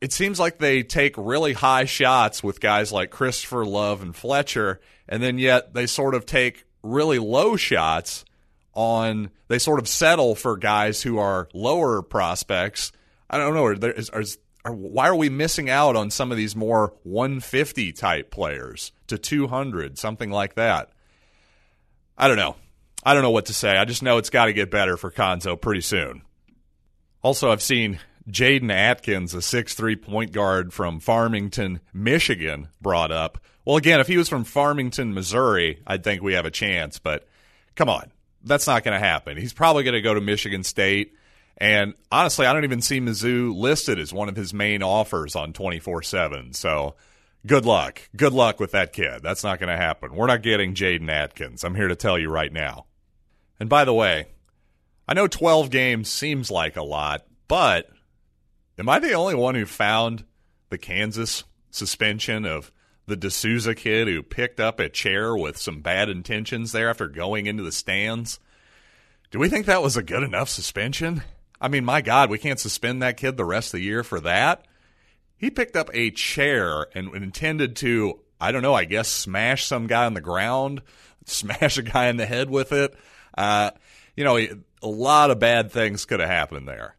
It 0.00 0.12
seems 0.12 0.38
like 0.38 0.58
they 0.58 0.82
take 0.82 1.14
really 1.16 1.54
high 1.54 1.84
shots 1.84 2.42
with 2.42 2.60
guys 2.60 2.92
like 2.92 3.10
Christopher 3.10 3.64
Love 3.64 4.02
and 4.02 4.14
Fletcher, 4.14 4.80
and 5.08 5.22
then 5.22 5.38
yet 5.38 5.72
they 5.74 5.86
sort 5.86 6.14
of 6.14 6.26
take 6.26 6.64
really 6.82 7.18
low 7.18 7.56
shots 7.56 8.24
on. 8.74 9.30
They 9.48 9.58
sort 9.58 9.78
of 9.78 9.88
settle 9.88 10.34
for 10.34 10.56
guys 10.56 11.02
who 11.02 11.18
are 11.18 11.48
lower 11.54 12.02
prospects. 12.02 12.92
I 13.30 13.38
don't 13.38 13.54
know. 13.54 13.68
Is, 13.68 14.10
is, 14.10 14.38
why 14.66 15.08
are 15.08 15.16
we 15.16 15.28
missing 15.28 15.70
out 15.70 15.96
on 15.96 16.10
some 16.10 16.30
of 16.30 16.36
these 16.36 16.56
more 16.56 16.94
150 17.04 17.92
type 17.92 18.30
players 18.30 18.92
to 19.06 19.18
200, 19.18 19.98
something 19.98 20.30
like 20.30 20.54
that? 20.54 20.90
I 22.16 22.28
don't 22.28 22.36
know. 22.36 22.56
I 23.04 23.12
don't 23.14 23.22
know 23.22 23.30
what 23.30 23.46
to 23.46 23.54
say. 23.54 23.76
I 23.76 23.84
just 23.84 24.02
know 24.02 24.18
it's 24.18 24.30
got 24.30 24.46
to 24.46 24.52
get 24.52 24.70
better 24.70 24.96
for 24.96 25.10
Cuonzo 25.10 25.60
pretty 25.60 25.82
soon. 25.82 26.22
Also, 27.24 27.50
I've 27.50 27.62
seen 27.62 28.00
Jaden 28.28 28.70
Atkins, 28.70 29.32
a 29.32 29.40
six-three 29.40 29.96
point 29.96 30.30
guard 30.30 30.74
from 30.74 31.00
Farmington, 31.00 31.80
Michigan, 31.94 32.68
brought 32.82 33.10
up. 33.10 33.38
Well, 33.64 33.78
again, 33.78 33.98
if 33.98 34.06
he 34.06 34.18
was 34.18 34.28
from 34.28 34.44
Farmington, 34.44 35.14
Missouri, 35.14 35.80
I'd 35.86 36.04
think 36.04 36.22
we 36.22 36.34
have 36.34 36.44
a 36.44 36.50
chance, 36.50 36.98
but 36.98 37.26
come 37.76 37.88
on. 37.88 38.12
that's 38.44 38.66
not 38.66 38.84
going 38.84 38.92
to 38.92 39.04
happen. 39.04 39.38
He's 39.38 39.54
probably 39.54 39.84
going 39.84 39.94
to 39.94 40.02
go 40.02 40.12
to 40.12 40.20
Michigan 40.20 40.64
State. 40.64 41.14
And 41.56 41.94
honestly, 42.12 42.44
I 42.44 42.52
don't 42.52 42.64
even 42.64 42.82
see 42.82 43.00
Mizzou 43.00 43.56
listed 43.56 43.98
as 43.98 44.12
one 44.12 44.28
of 44.28 44.36
his 44.36 44.52
main 44.52 44.82
offers 44.82 45.34
on 45.34 45.54
24 45.54 46.02
7. 46.02 46.52
So 46.52 46.94
good 47.46 47.64
luck. 47.64 48.02
Good 48.14 48.34
luck 48.34 48.60
with 48.60 48.72
that 48.72 48.92
kid. 48.92 49.22
That's 49.22 49.44
not 49.44 49.60
going 49.60 49.70
to 49.70 49.82
happen. 49.82 50.14
We're 50.14 50.26
not 50.26 50.42
getting 50.42 50.74
Jaden 50.74 51.08
Atkins. 51.08 51.64
I'm 51.64 51.74
here 51.74 51.88
to 51.88 51.96
tell 51.96 52.18
you 52.18 52.28
right 52.28 52.52
now. 52.52 52.84
And 53.58 53.70
by 53.70 53.86
the 53.86 53.94
way, 53.94 54.26
I 55.06 55.14
know 55.14 55.26
12 55.26 55.70
games 55.70 56.08
seems 56.08 56.50
like 56.50 56.76
a 56.76 56.82
lot, 56.82 57.26
but 57.46 57.90
am 58.78 58.88
I 58.88 58.98
the 58.98 59.12
only 59.12 59.34
one 59.34 59.54
who 59.54 59.66
found 59.66 60.24
the 60.70 60.78
Kansas 60.78 61.44
suspension 61.70 62.46
of 62.46 62.72
the 63.06 63.16
De 63.16 63.30
Sousa 63.30 63.74
kid 63.74 64.08
who 64.08 64.22
picked 64.22 64.60
up 64.60 64.80
a 64.80 64.88
chair 64.88 65.36
with 65.36 65.58
some 65.58 65.82
bad 65.82 66.08
intentions 66.08 66.72
there 66.72 66.88
after 66.88 67.06
going 67.06 67.46
into 67.46 67.62
the 67.62 67.72
stands? 67.72 68.38
Do 69.30 69.38
we 69.38 69.48
think 69.48 69.66
that 69.66 69.82
was 69.82 69.96
a 69.96 70.02
good 70.02 70.22
enough 70.22 70.48
suspension? 70.48 71.22
I 71.60 71.68
mean, 71.68 71.84
my 71.84 72.00
God, 72.00 72.30
we 72.30 72.38
can't 72.38 72.60
suspend 72.60 73.02
that 73.02 73.16
kid 73.16 73.36
the 73.36 73.44
rest 73.44 73.74
of 73.74 73.78
the 73.78 73.84
year 73.84 74.04
for 74.04 74.20
that. 74.20 74.64
He 75.36 75.50
picked 75.50 75.76
up 75.76 75.90
a 75.92 76.10
chair 76.10 76.86
and 76.94 77.14
intended 77.14 77.76
to, 77.76 78.20
I 78.40 78.52
don't 78.52 78.62
know, 78.62 78.74
I 78.74 78.84
guess 78.84 79.08
smash 79.08 79.66
some 79.66 79.86
guy 79.86 80.06
on 80.06 80.14
the 80.14 80.20
ground, 80.22 80.80
smash 81.26 81.76
a 81.76 81.82
guy 81.82 82.08
in 82.08 82.16
the 82.16 82.26
head 82.26 82.48
with 82.48 82.72
it. 82.72 82.94
Uh, 83.36 83.72
you 84.16 84.24
know, 84.24 84.38
a 84.84 84.88
lot 84.88 85.30
of 85.30 85.38
bad 85.38 85.72
things 85.72 86.04
could 86.04 86.20
have 86.20 86.28
happened 86.28 86.68
there. 86.68 86.96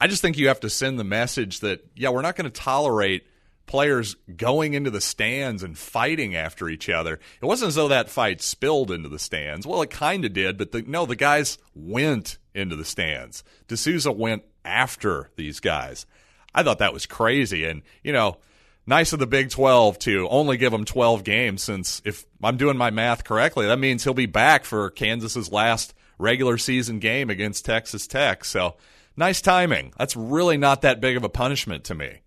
I 0.00 0.06
just 0.06 0.22
think 0.22 0.38
you 0.38 0.48
have 0.48 0.60
to 0.60 0.70
send 0.70 0.98
the 0.98 1.04
message 1.04 1.60
that, 1.60 1.86
yeah, 1.94 2.08
we're 2.08 2.22
not 2.22 2.34
going 2.34 2.50
to 2.50 2.60
tolerate 2.60 3.26
players 3.66 4.16
going 4.36 4.74
into 4.74 4.90
the 4.90 5.00
stands 5.00 5.62
and 5.62 5.78
fighting 5.78 6.34
after 6.34 6.68
each 6.68 6.88
other. 6.88 7.20
It 7.40 7.44
wasn't 7.44 7.68
as 7.68 7.74
though 7.74 7.88
that 7.88 8.08
fight 8.08 8.40
spilled 8.40 8.90
into 8.90 9.08
the 9.08 9.18
stands. 9.18 9.66
Well, 9.66 9.82
it 9.82 9.90
kind 9.90 10.24
of 10.24 10.32
did, 10.32 10.56
but 10.56 10.72
the, 10.72 10.82
no, 10.82 11.04
the 11.06 11.14
guys 11.14 11.58
went 11.74 12.38
into 12.54 12.74
the 12.74 12.84
stands. 12.84 13.44
De 13.68 13.76
Sousa 13.76 14.10
went 14.10 14.42
after 14.64 15.30
these 15.36 15.60
guys. 15.60 16.06
I 16.54 16.62
thought 16.62 16.78
that 16.78 16.94
was 16.94 17.06
crazy. 17.06 17.64
And, 17.64 17.82
you 18.02 18.12
know, 18.12 18.38
nice 18.86 19.12
of 19.12 19.18
the 19.18 19.26
Big 19.26 19.50
12 19.50 19.98
to 20.00 20.26
only 20.30 20.56
give 20.56 20.72
him 20.72 20.84
12 20.86 21.22
games 21.22 21.62
since 21.62 22.00
if 22.04 22.24
I'm 22.42 22.56
doing 22.56 22.78
my 22.78 22.90
math 22.90 23.22
correctly, 23.22 23.66
that 23.66 23.78
means 23.78 24.02
he'll 24.02 24.14
be 24.14 24.26
back 24.26 24.64
for 24.64 24.90
Kansas's 24.90 25.52
last 25.52 25.94
regular 26.20 26.58
season 26.58 26.98
game 26.98 27.30
against 27.30 27.64
Texas 27.64 28.06
Tech. 28.06 28.44
So 28.44 28.76
nice 29.16 29.40
timing. 29.40 29.92
That's 29.98 30.16
really 30.16 30.56
not 30.56 30.82
that 30.82 31.00
big 31.00 31.16
of 31.16 31.24
a 31.24 31.28
punishment 31.28 31.84
to 31.84 31.94
me. 31.94 32.20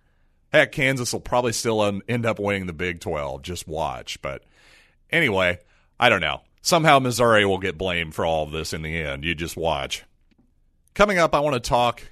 Heck, 0.52 0.72
Kansas 0.72 1.14
will 1.14 1.20
probably 1.20 1.54
still 1.54 2.02
end 2.08 2.26
up 2.26 2.40
winning 2.40 2.68
the 2.68 2.74
Big 2.74 3.00
12. 3.00 3.42
Just 3.42 3.68
watch. 3.68 4.22
But 4.22 4.44
anyway, 5.10 5.60
I 6.00 6.10
don't 6.10 6.22
know. 6.22 6.42
Somehow 6.62 7.00
Missouri 7.00 7.46
will 7.46 7.58
get 7.58 7.78
blamed 7.78 8.14
for 8.14 8.26
all 8.26 8.44
of 8.44 8.52
this 8.52 8.72
in 8.72 8.84
the 8.84 8.98
end. 8.98 9.24
You 9.24 9.36
just 9.36 9.58
watch. 9.58 10.04
Coming 10.94 11.18
up, 11.18 11.34
I 11.34 11.40
want 11.40 11.56
to 11.56 11.60
talk 11.60 12.04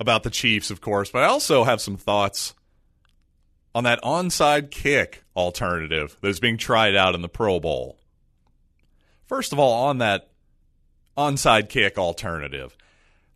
about 0.00 0.24
the 0.24 0.30
Chiefs, 0.30 0.70
of 0.70 0.80
course, 0.80 1.10
but 1.10 1.22
I 1.22 1.26
also 1.26 1.64
have 1.64 1.80
some 1.80 1.96
thoughts 1.96 2.54
on 3.74 3.84
that 3.84 4.02
onside 4.02 4.70
kick 4.70 5.22
alternative 5.36 6.16
that 6.20 6.28
is 6.28 6.40
being 6.40 6.58
tried 6.58 6.96
out 6.96 7.14
in 7.14 7.22
the 7.22 7.28
Pro 7.28 7.60
Bowl. 7.60 7.98
First 9.26 9.52
of 9.52 9.58
all, 9.58 9.86
on 9.86 9.98
that 9.98 10.28
onside 11.16 11.68
kick 11.68 11.98
alternative, 11.98 12.76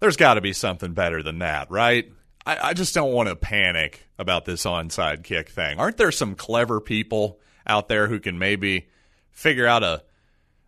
there's 0.01 0.17
got 0.17 0.35
to 0.35 0.41
be 0.41 0.53
something 0.53 0.93
better 0.93 1.23
than 1.23 1.41
that, 1.41 1.71
right? 1.71 2.11
I, 2.47 2.69
I 2.69 2.75
just 2.75 2.95
don't 2.95 3.13
want 3.13 3.29
to 3.29 3.37
panic 3.37 4.07
about 4.19 4.45
this 4.45 4.65
onside 4.65 5.25
kick 5.25 5.51
thing. 5.51 5.79
Aren't 5.79 5.97
there 5.97 6.13
some 6.13 6.35
clever 6.35 6.81
people 6.81 7.39
out 7.67 7.89
there 7.89 8.09
who 8.09 8.21
can 8.21 8.39
maybe 8.39 8.89
figure 9.31 9.67
out 9.67 9.83
a 9.83 10.03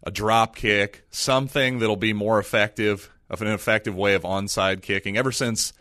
a 0.03 0.11
drop 0.11 0.57
kick, 0.57 1.05
something 1.11 1.79
that'll 1.79 1.97
be 1.97 2.13
more 2.13 2.39
effective 2.39 3.11
of 3.31 3.41
an 3.41 3.49
effective 3.49 3.95
way 3.95 4.15
of 4.15 4.23
onside 4.23 4.83
kicking. 4.83 5.17
Ever 5.17 5.33
since, 5.33 5.73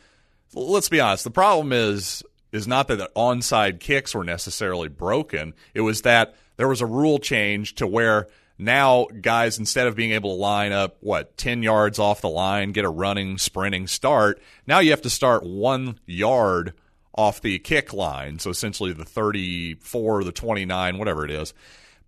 let's 0.54 0.90
be 0.90 1.00
honest, 1.00 1.24
the 1.24 1.32
problem 1.32 1.74
is 1.74 2.24
is 2.52 2.68
not 2.68 2.90
that 2.90 2.98
the 2.98 3.10
onside 3.16 3.80
kicks 3.80 4.14
were 4.14 4.26
necessarily 4.26 4.90
broken. 4.90 5.54
It 5.74 5.82
was 5.82 6.02
that 6.02 6.36
there 6.58 6.68
was 6.68 6.82
a 6.82 6.86
rule 6.86 7.18
change 7.18 7.76
to 7.76 7.88
where 7.88 8.28
now 8.62 9.08
guys 9.22 9.58
instead 9.58 9.88
of 9.88 9.96
being 9.96 10.12
able 10.12 10.36
to 10.36 10.42
line 10.42 10.72
up 10.72 10.98
what 11.02 11.36
10 11.38 11.64
yards 11.64 12.00
off 12.00 12.22
the 12.22 12.30
line 12.30 12.72
get 12.72 12.86
a 12.86 12.90
running 12.90 13.38
sprinting 13.38 13.88
start 13.88 14.42
now 14.68 14.80
you 14.80 14.92
have 14.92 15.02
to 15.02 15.10
start 15.10 15.44
one 15.44 16.00
yard 16.06 16.74
off 17.14 17.42
the 17.42 17.60
kick 17.60 17.94
line. 17.94 18.40
So 18.40 18.50
essentially 18.50 18.94
the 18.94 19.06
34 19.06 20.24
the 20.24 20.32
29 20.32 20.98
whatever 20.98 21.26
it 21.26 21.32
is. 21.32 21.54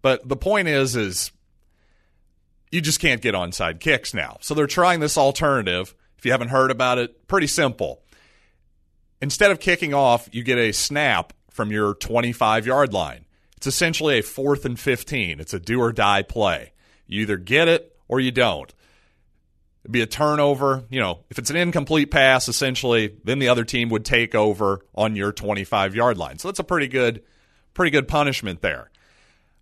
But 0.02 0.28
the 0.28 0.36
point 0.36 0.68
is 0.68 0.96
is 0.96 1.32
you 2.72 2.82
just 2.82 3.00
can't 3.00 3.22
get 3.22 3.36
onside 3.36 3.80
kicks 3.80 4.14
now. 4.14 4.38
So 4.42 4.54
they're 4.54 4.68
trying 4.68 5.00
this 5.00 5.18
alternative. 5.18 5.94
If 6.18 6.26
you 6.26 6.32
haven't 6.32 6.50
heard 6.50 6.72
about 6.72 6.98
it 6.98 7.28
pretty 7.28 7.48
simple. 7.48 8.02
Instead 9.22 9.52
of 9.52 9.60
kicking 9.60 9.94
off 9.94 10.30
you 10.32 10.44
get 10.44 10.58
a 10.58 10.72
snap 10.72 11.34
from 11.50 11.72
your 11.72 11.96
25 11.96 12.66
yard 12.66 12.94
line 12.94 13.26
it's 13.64 13.76
essentially 13.76 14.20
a 14.20 14.24
fourth 14.24 14.66
and 14.66 14.78
15. 14.78 15.40
It's 15.40 15.54
a 15.54 15.60
do 15.60 15.80
or 15.80 15.94
die 15.94 16.22
play. 16.22 16.74
You 17.08 17.22
either 17.22 17.38
get 17.38 17.70
it 17.70 17.96
or 18.10 18.20
you 18.20 18.30
don't. 18.30 18.74
It'd 19.84 19.92
be 19.94 20.02
a 20.02 20.06
turnover. 20.06 20.84
You 20.90 21.00
know, 21.00 21.20
if 21.30 21.40
it's 21.40 21.50
an 21.50 21.56
incomplete 21.56 22.12
pass, 22.12 22.50
essentially, 22.50 23.16
then 23.24 23.40
the 23.40 23.48
other 23.48 23.64
team 23.64 23.88
would 23.88 24.04
take 24.04 24.36
over 24.36 24.86
on 24.94 25.16
your 25.16 25.32
25 25.32 25.96
yard 25.96 26.18
line. 26.18 26.40
So 26.40 26.50
that's 26.50 26.60
a 26.60 26.64
pretty 26.66 26.90
good, 26.90 27.24
pretty 27.74 27.90
good 27.90 28.06
punishment 28.06 28.62
there. 28.62 28.92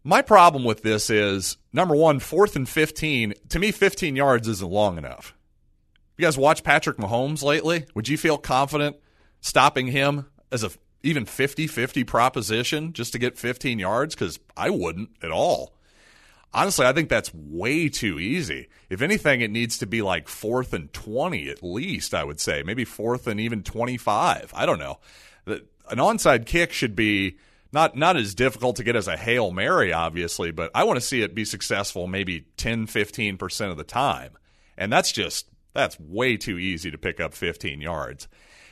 My 0.03 0.24
problem 0.24 0.63
with 0.63 0.81
this 0.81 1.12
is 1.12 1.58
number 1.72 1.96
one, 1.96 2.20
fourth 2.20 2.55
and 2.55 2.67
15. 2.67 3.36
To 3.50 3.60
me, 3.60 3.72
15 3.72 4.15
yards 4.15 4.48
isn't 4.48 4.72
long 4.72 4.98
enough. 4.98 5.36
You 6.17 6.25
guys 6.25 6.39
watch 6.39 6.63
Patrick 6.63 6.98
Mahomes 6.98 7.43
lately? 7.43 7.86
Would 7.93 8.08
you 8.08 8.17
feel 8.17 8.39
confident 8.39 8.96
stopping 9.41 9.86
him 9.86 10.25
as 10.51 10.63
a 10.63 10.72
even 11.03 11.25
50 11.25 11.67
50 11.67 12.03
proposition 12.03 12.93
just 12.93 13.13
to 13.13 13.20
get 13.20 13.38
15 13.38 13.79
yards? 13.79 14.15
Because 14.15 14.39
I 14.55 14.70
wouldn't 14.70 15.10
at 15.22 15.31
all. 15.31 15.74
Honestly, 16.53 16.86
I 16.86 16.91
think 16.91 17.10
that's 17.10 17.34
way 17.34 17.88
too 17.88 18.20
easy. 18.20 18.67
If 18.89 19.01
anything, 19.01 19.39
it 19.39 19.51
needs 19.51 19.77
to 19.77 19.86
be 19.86 20.01
like 20.01 20.27
fourth 20.27 20.74
and 20.74 20.91
20 20.91 21.50
at 21.50 21.63
least, 21.63 22.13
I 22.13 22.25
would 22.25 22.41
say. 22.41 22.62
Maybe 22.62 22.84
fourth 22.84 23.25
and 23.25 23.39
even 23.39 23.63
25. 23.63 24.51
I 24.53 24.65
don't 24.65 24.79
know. 24.79 25.00
An 25.46 25.98
onside 25.98 26.46
kick 26.46 26.74
should 26.74 26.96
be 26.96 27.38
not 27.74 27.96
not 27.96 28.17
as 28.17 28.36
difficult 28.36 28.75
to 28.77 28.84
get 28.84 28.96
as 28.96 29.08
a 29.08 29.15
Hail 29.15 29.51
Mary, 29.51 29.93
obviously, 29.93 30.51
but 30.51 30.72
I 30.75 30.84
want 30.84 30.98
to 30.98 31.05
see 31.05 31.22
it 31.22 31.34
be 31.34 31.46
successful 31.46 32.05
maybe 32.05 32.48
10, 32.58 32.88
15% 32.88 33.72
of 33.72 33.77
the 33.77 33.84
time. 33.84 34.38
And 34.77 34.91
that's 34.91 35.12
just, 35.12 35.48
that's 35.74 36.00
way 36.00 36.38
too 36.38 36.58
easy 36.58 36.91
to 36.91 36.98
pick 36.98 37.20
up 37.20 37.34
15 37.34 37.79
yards. 37.79 38.27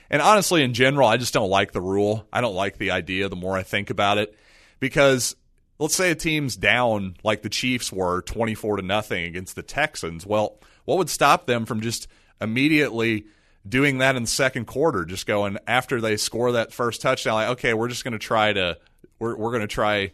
And 0.09 0.21
honestly, 0.21 0.63
in 0.63 0.73
general, 0.73 1.07
I 1.07 1.17
just 1.17 1.33
don't 1.33 1.49
like 1.49 1.71
the 1.71 1.81
rule. 1.81 2.27
I 2.33 2.41
don't 2.41 2.55
like 2.55 2.77
the 2.77 2.91
idea 2.91 3.29
the 3.29 3.35
more 3.35 3.55
I 3.55 3.63
think 3.63 3.89
about 3.89 4.17
it 4.17 4.35
because 4.79 5.35
let's 5.77 5.95
say 5.95 6.11
a 6.11 6.15
team's 6.15 6.55
down 6.55 7.15
like 7.23 7.41
the 7.41 7.49
Chiefs 7.49 7.91
were 7.91 8.21
24 8.23 8.77
to 8.77 8.81
nothing 8.81 9.25
against 9.25 9.55
the 9.55 9.63
Texans. 9.63 10.25
Well, 10.25 10.59
what 10.85 10.97
would 10.97 11.09
stop 11.09 11.45
them 11.45 11.65
from 11.65 11.81
just 11.81 12.07
immediately 12.41 13.25
doing 13.67 13.99
that 13.99 14.15
in 14.15 14.23
the 14.23 14.29
second 14.29 14.65
quarter, 14.65 15.05
just 15.05 15.27
going 15.27 15.57
after 15.67 16.01
they 16.01 16.17
score 16.17 16.53
that 16.53 16.73
first 16.73 17.01
touchdown, 17.01 17.35
like, 17.35 17.49
okay, 17.49 17.73
we're 17.73 17.87
just 17.87 18.03
going 18.03 18.13
to 18.13 18.19
try 18.19 18.53
to 18.53 18.77
we're 19.19 19.35
we're 19.35 19.51
going 19.51 19.61
to 19.61 19.67
try 19.67 20.11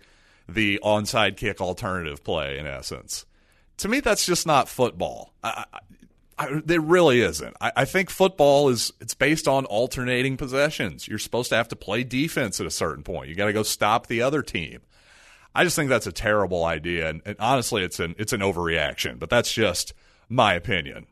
the 0.48 0.80
onside 0.84 1.38
kick 1.38 1.62
alternative 1.62 2.24
play 2.24 2.58
in 2.58 2.68
essence. 2.68 3.25
To 3.78 3.88
me, 3.88 4.00
that's 4.00 4.25
just 4.25 4.48
not 4.48 4.70
football. 4.70 5.34
I, 5.44 5.66
I, 5.74 5.80
there 6.38 6.82
really 6.82 7.22
isn't. 7.22 7.56
I, 7.62 7.72
I, 7.77 7.86
think 7.86 8.10
football 8.10 8.70
is 8.70 8.92
it's 9.00 9.13
based 9.13 9.48
on 9.48 9.65
alternating 9.65 10.36
possessions. 10.36 11.08
You're 11.08 11.20
supposed 11.20 11.50
to 11.50 11.56
have 11.56 11.70
to 11.70 11.75
play 11.75 12.04
defense 12.04 12.60
at 12.60 12.65
a 12.65 12.72
certain 12.72 13.04
point. 13.04 13.30
You 13.30 13.36
got 13.36 13.46
to 13.46 13.54
go 13.54 13.63
stop 13.63 14.08
the 14.08 14.22
other 14.22 14.42
team. 14.42 14.82
I 15.54 15.63
just 15.63 15.77
think 15.77 15.89
that's 15.89 16.08
a 16.08 16.12
terrible 16.12 16.65
idea, 16.65 17.10
and, 17.10 17.22
and 17.25 17.38
honestly, 17.39 17.84
it's 17.84 18.01
an 18.01 18.15
it's 18.18 18.34
an 18.34 18.42
overreaction. 18.42 19.18
But 19.18 19.30
that's 19.30 19.51
just 19.51 19.94
my 20.27 20.54
opinion. 20.54 21.08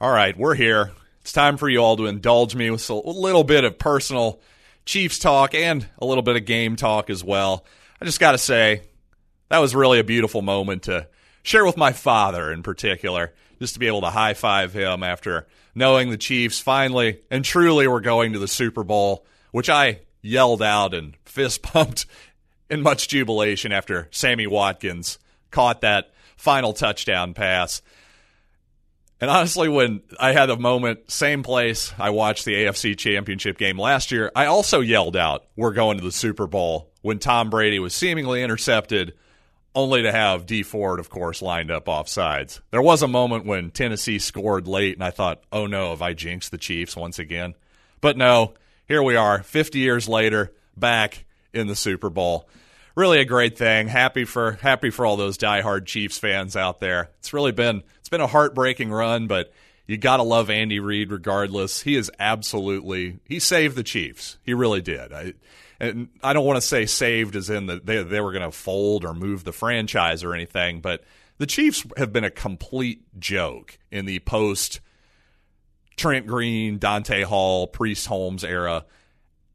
All 0.00 0.12
right, 0.12 0.36
we're 0.36 0.54
here. 0.54 0.92
It's 1.22 1.32
time 1.32 1.56
for 1.56 1.68
you 1.68 1.78
all 1.78 1.96
to 1.96 2.06
indulge 2.06 2.54
me 2.54 2.70
with 2.70 2.88
a 2.90 2.94
little 2.94 3.44
bit 3.44 3.64
of 3.64 3.78
personal 3.78 4.40
Chiefs 4.84 5.18
talk 5.18 5.54
and 5.54 5.86
a 5.98 6.06
little 6.06 6.22
bit 6.22 6.36
of 6.36 6.44
game 6.44 6.76
talk 6.76 7.10
as 7.10 7.22
well. 7.22 7.64
I 8.00 8.04
just 8.04 8.20
got 8.20 8.32
to 8.32 8.38
say 8.38 8.82
that 9.48 9.58
was 9.58 9.74
really 9.74 10.00
a 10.00 10.04
beautiful 10.04 10.42
moment 10.42 10.84
to 10.84 11.08
share 11.42 11.64
with 11.64 11.76
my 11.76 11.92
father 11.92 12.52
in 12.52 12.62
particular 12.62 13.32
just 13.62 13.74
to 13.74 13.80
be 13.80 13.86
able 13.86 14.00
to 14.00 14.10
high 14.10 14.34
five 14.34 14.72
him 14.72 15.04
after 15.04 15.46
knowing 15.72 16.10
the 16.10 16.18
Chiefs 16.18 16.58
finally 16.58 17.20
and 17.30 17.44
truly 17.44 17.86
were 17.86 18.00
going 18.00 18.32
to 18.32 18.40
the 18.40 18.48
Super 18.48 18.82
Bowl, 18.82 19.24
which 19.52 19.70
I 19.70 20.00
yelled 20.20 20.62
out 20.62 20.94
and 20.94 21.16
fist 21.24 21.62
pumped 21.62 22.06
in 22.68 22.82
much 22.82 23.06
jubilation 23.06 23.70
after 23.70 24.08
Sammy 24.10 24.48
Watkins 24.48 25.20
caught 25.52 25.82
that 25.82 26.10
final 26.36 26.72
touchdown 26.72 27.34
pass. 27.34 27.82
And 29.20 29.30
honestly, 29.30 29.68
when 29.68 30.02
I 30.18 30.32
had 30.32 30.50
a 30.50 30.56
moment, 30.56 31.08
same 31.08 31.44
place, 31.44 31.94
I 31.96 32.10
watched 32.10 32.44
the 32.44 32.54
AFC 32.54 32.98
Championship 32.98 33.56
game 33.56 33.78
last 33.78 34.10
year, 34.10 34.32
I 34.34 34.46
also 34.46 34.80
yelled 34.80 35.16
out, 35.16 35.44
We're 35.54 35.70
going 35.70 35.98
to 35.98 36.04
the 36.04 36.10
Super 36.10 36.48
Bowl 36.48 36.90
when 37.02 37.20
Tom 37.20 37.48
Brady 37.48 37.78
was 37.78 37.94
seemingly 37.94 38.42
intercepted 38.42 39.14
only 39.74 40.02
to 40.02 40.12
have 40.12 40.46
Dee 40.46 40.62
Ford, 40.62 41.00
of 41.00 41.08
course, 41.08 41.40
lined 41.40 41.70
up 41.70 41.88
off 41.88 42.08
sides. 42.08 42.60
There 42.70 42.82
was 42.82 43.02
a 43.02 43.08
moment 43.08 43.46
when 43.46 43.70
Tennessee 43.70 44.18
scored 44.18 44.66
late, 44.66 44.94
and 44.94 45.04
I 45.04 45.10
thought, 45.10 45.42
oh 45.50 45.66
no, 45.66 45.90
have 45.90 46.02
I 46.02 46.12
jinxed 46.12 46.50
the 46.50 46.58
Chiefs 46.58 46.96
once 46.96 47.18
again? 47.18 47.54
But 48.00 48.16
no, 48.16 48.54
here 48.86 49.02
we 49.02 49.16
are, 49.16 49.42
50 49.42 49.78
years 49.78 50.08
later, 50.08 50.52
back 50.76 51.24
in 51.52 51.66
the 51.66 51.76
Super 51.76 52.10
Bowl. 52.10 52.48
Really 52.94 53.20
a 53.20 53.24
great 53.24 53.56
thing. 53.56 53.88
Happy 53.88 54.24
for 54.24 54.52
happy 54.52 54.90
for 54.90 55.06
all 55.06 55.16
those 55.16 55.38
diehard 55.38 55.86
Chiefs 55.86 56.18
fans 56.18 56.56
out 56.56 56.78
there. 56.80 57.10
It's 57.20 57.32
really 57.32 57.52
been 57.52 57.82
it's 58.00 58.10
been 58.10 58.20
a 58.20 58.26
heartbreaking 58.26 58.90
run, 58.90 59.26
but 59.28 59.50
you 59.86 59.96
got 59.96 60.18
to 60.18 60.22
love 60.22 60.50
Andy 60.50 60.78
Reid 60.78 61.10
regardless. 61.10 61.80
He 61.82 61.96
is 61.96 62.10
absolutely 62.18 63.18
he 63.26 63.38
saved 63.38 63.76
the 63.76 63.82
Chiefs. 63.82 64.36
He 64.42 64.52
really 64.52 64.82
did. 64.82 65.10
I, 65.10 65.32
and 65.82 66.08
I 66.22 66.32
don't 66.32 66.46
want 66.46 66.58
to 66.58 66.66
say 66.66 66.86
saved 66.86 67.34
as 67.34 67.50
in 67.50 67.66
that 67.66 67.84
they, 67.84 68.02
they 68.04 68.20
were 68.20 68.30
going 68.30 68.48
to 68.48 68.56
fold 68.56 69.04
or 69.04 69.12
move 69.12 69.42
the 69.42 69.52
franchise 69.52 70.22
or 70.22 70.32
anything, 70.32 70.80
but 70.80 71.02
the 71.38 71.46
Chiefs 71.46 71.84
have 71.96 72.12
been 72.12 72.22
a 72.22 72.30
complete 72.30 73.02
joke 73.18 73.78
in 73.90 74.06
the 74.06 74.20
post 74.20 74.80
Trent 75.96 76.28
Green, 76.28 76.78
Dante 76.78 77.22
Hall, 77.24 77.66
Priest 77.66 78.06
Holmes 78.06 78.44
era. 78.44 78.86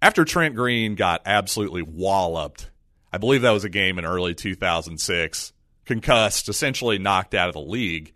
After 0.01 0.25
Trent 0.25 0.53
Green 0.53 0.95
got 0.95 1.21
absolutely 1.25 1.81
walloped, 1.81 2.69
I 3.11 3.17
believe 3.19 3.41
that 3.43 3.51
was 3.51 3.63
a 3.63 3.69
game 3.69 3.97
in 3.97 4.05
early 4.05 4.35
2006, 4.35 5.53
concussed, 5.85 6.49
essentially 6.49 6.99
knocked 6.99 7.33
out 7.35 7.47
of 7.47 7.53
the 7.53 7.61
league. 7.61 8.13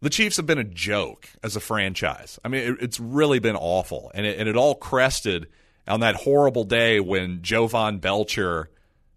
The 0.00 0.10
Chiefs 0.10 0.38
have 0.38 0.46
been 0.46 0.58
a 0.58 0.64
joke 0.64 1.28
as 1.44 1.56
a 1.56 1.60
franchise. 1.60 2.40
I 2.42 2.48
mean, 2.48 2.72
it, 2.72 2.76
it's 2.80 2.98
really 2.98 3.38
been 3.38 3.54
awful. 3.54 4.10
And 4.14 4.24
it, 4.24 4.38
and 4.38 4.48
it 4.48 4.56
all 4.56 4.74
crested– 4.74 5.48
on 5.86 6.00
that 6.00 6.16
horrible 6.16 6.64
day 6.64 7.00
when 7.00 7.42
Jovan 7.42 7.98
Belcher 7.98 8.70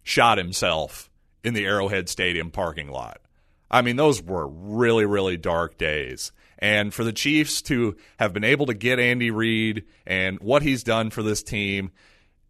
shot 0.03 0.37
himself 0.37 1.09
in 1.43 1.53
the 1.53 1.65
Arrowhead 1.65 2.09
Stadium 2.09 2.51
parking 2.51 2.89
lot. 2.89 3.21
I 3.69 3.81
mean, 3.81 3.95
those 3.95 4.21
were 4.21 4.47
really, 4.47 5.05
really 5.05 5.37
dark 5.37 5.77
days. 5.77 6.31
And 6.59 6.93
for 6.93 7.03
the 7.03 7.13
Chiefs 7.13 7.61
to 7.63 7.97
have 8.17 8.33
been 8.33 8.43
able 8.43 8.67
to 8.67 8.73
get 8.73 8.99
Andy 8.99 9.31
Reid 9.31 9.85
and 10.05 10.39
what 10.39 10.61
he's 10.61 10.83
done 10.83 11.09
for 11.09 11.21
this 11.21 11.43
team, 11.43 11.91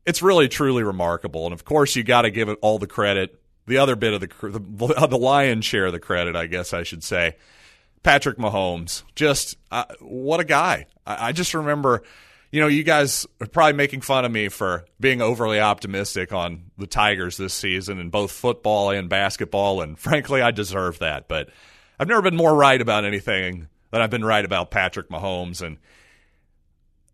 it's 0.06 0.22
really, 0.22 0.48
truly 0.48 0.84
remarkable. 0.84 1.46
And 1.46 1.54
of 1.54 1.66
course, 1.66 1.96
you 1.96 2.04
got 2.04 2.22
to 2.22 2.32
give 2.32 2.50
it 2.50 2.60
all 2.62 2.78
the 2.78 2.88
credit. 2.88 3.42
The 3.68 3.80
other 3.80 3.96
bit 3.96 4.14
of 4.14 4.22
the, 4.22 4.60
the, 4.60 5.08
the 5.10 5.18
lion's 5.18 5.66
share 5.66 5.88
of 5.88 5.94
the 5.94 6.00
credit, 6.00 6.36
I 6.36 6.46
guess 6.46 6.74
I 6.74 6.84
should 6.84 7.04
say, 7.04 7.36
Patrick 8.04 8.38
Mahomes. 8.38 9.04
Just 9.16 9.58
uh, 9.72 9.86
what 10.00 10.40
a 10.40 10.46
guy. 10.46 10.86
I, 11.08 11.30
I 11.30 11.32
just 11.32 11.54
remember 11.54 12.04
you 12.52 12.62
know, 12.62 12.68
you 12.68 12.84
guys 12.84 13.26
are 13.42 13.48
probably 13.48 13.74
making 13.74 14.02
fun 14.02 14.26
of 14.26 14.32
me 14.32 14.50
for 14.50 14.86
being 15.00 15.22
overly 15.22 15.60
optimistic 15.60 16.32
on 16.32 16.72
the 16.78 16.88
Tigers 16.88 17.38
this 17.38 17.54
season 17.54 18.00
in 18.00 18.10
both 18.10 18.32
football 18.32 18.92
and 18.92 19.10
basketball, 19.10 19.82
and 19.82 19.98
frankly, 20.00 20.42
I 20.42 20.52
deserve 20.52 21.00
that. 21.00 21.28
But 21.28 21.50
I've 22.00 22.08
never 22.08 22.22
been 22.22 22.36
more 22.36 22.54
right 22.54 22.80
about 22.80 23.06
anything 23.06 23.68
than 23.92 24.02
I've 24.02 24.10
been 24.10 24.26
right 24.26 24.44
about 24.44 24.72
Patrick 24.72 25.10
Mahomes, 25.10 25.62
and 25.62 25.78